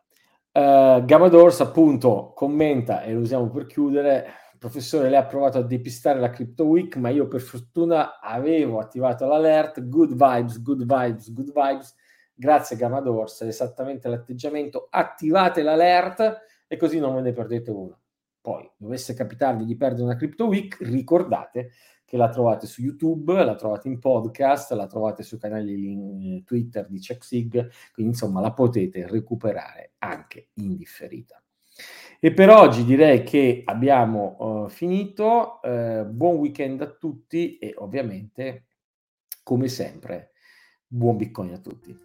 Uh, 0.55 1.03
Gamma 1.03 1.27
Dors 1.27 1.59
appunto 1.59 2.31
commenta, 2.33 3.01
e 3.01 3.11
lo 3.11 3.19
usiamo 3.19 3.49
per 3.49 3.65
chiudere, 3.65 4.25
professore, 4.57 5.09
lei 5.09 5.19
ha 5.19 5.25
provato 5.25 5.57
a 5.57 5.63
depistare 5.63 6.17
la 6.17 6.29
Crypto 6.29 6.63
Week, 6.63 6.95
ma 6.95 7.09
io 7.09 7.27
per 7.27 7.41
fortuna 7.41 8.21
avevo 8.21 8.79
attivato 8.79 9.25
l'alert, 9.25 9.85
good 9.89 10.11
vibes, 10.11 10.61
good 10.61 10.85
vibes, 10.85 11.33
good 11.33 11.51
vibes, 11.53 11.93
grazie 12.33 12.77
Gamma 12.77 13.01
Dors, 13.01 13.41
è 13.41 13.47
esattamente 13.47 14.07
l'atteggiamento, 14.07 14.87
attivate 14.89 15.61
l'alert 15.61 16.41
e 16.67 16.77
così 16.77 16.99
non 16.99 17.15
ve 17.15 17.21
ne 17.21 17.33
perdete 17.33 17.71
una. 17.71 17.99
Poi, 18.39 18.71
dovesse 18.77 19.13
capitarvi 19.13 19.65
di 19.65 19.75
perdere 19.75 20.03
una 20.03 20.15
Crypto 20.15 20.45
Week, 20.45 20.77
ricordate 20.79 21.71
che 22.15 22.17
la 22.17 22.29
trovate 22.29 22.65
su 22.65 22.81
YouTube, 22.81 23.43
la 23.43 23.55
trovate 23.55 23.89
in 23.89 23.99
podcast, 23.99 24.71
la 24.71 24.87
trovate 24.87 25.21
sui 25.21 25.37
canali 25.37 26.41
Twitter 26.45 26.87
di 26.87 26.99
CheckSig, 26.99 27.69
quindi 27.93 28.13
insomma 28.13 28.39
la 28.39 28.53
potete 28.53 29.05
recuperare 29.05 29.91
anche 29.99 30.49
in 30.55 30.77
differita. 30.77 31.41
E 32.19 32.33
per 32.33 32.49
oggi 32.49 32.85
direi 32.85 33.23
che 33.23 33.63
abbiamo 33.65 34.37
uh, 34.39 34.69
finito, 34.69 35.59
uh, 35.61 36.05
buon 36.05 36.37
weekend 36.37 36.81
a 36.81 36.87
tutti 36.87 37.57
e 37.57 37.73
ovviamente, 37.77 38.67
come 39.43 39.67
sempre, 39.67 40.31
buon 40.87 41.17
Bitcoin 41.17 41.51
a 41.51 41.59
tutti. 41.59 41.95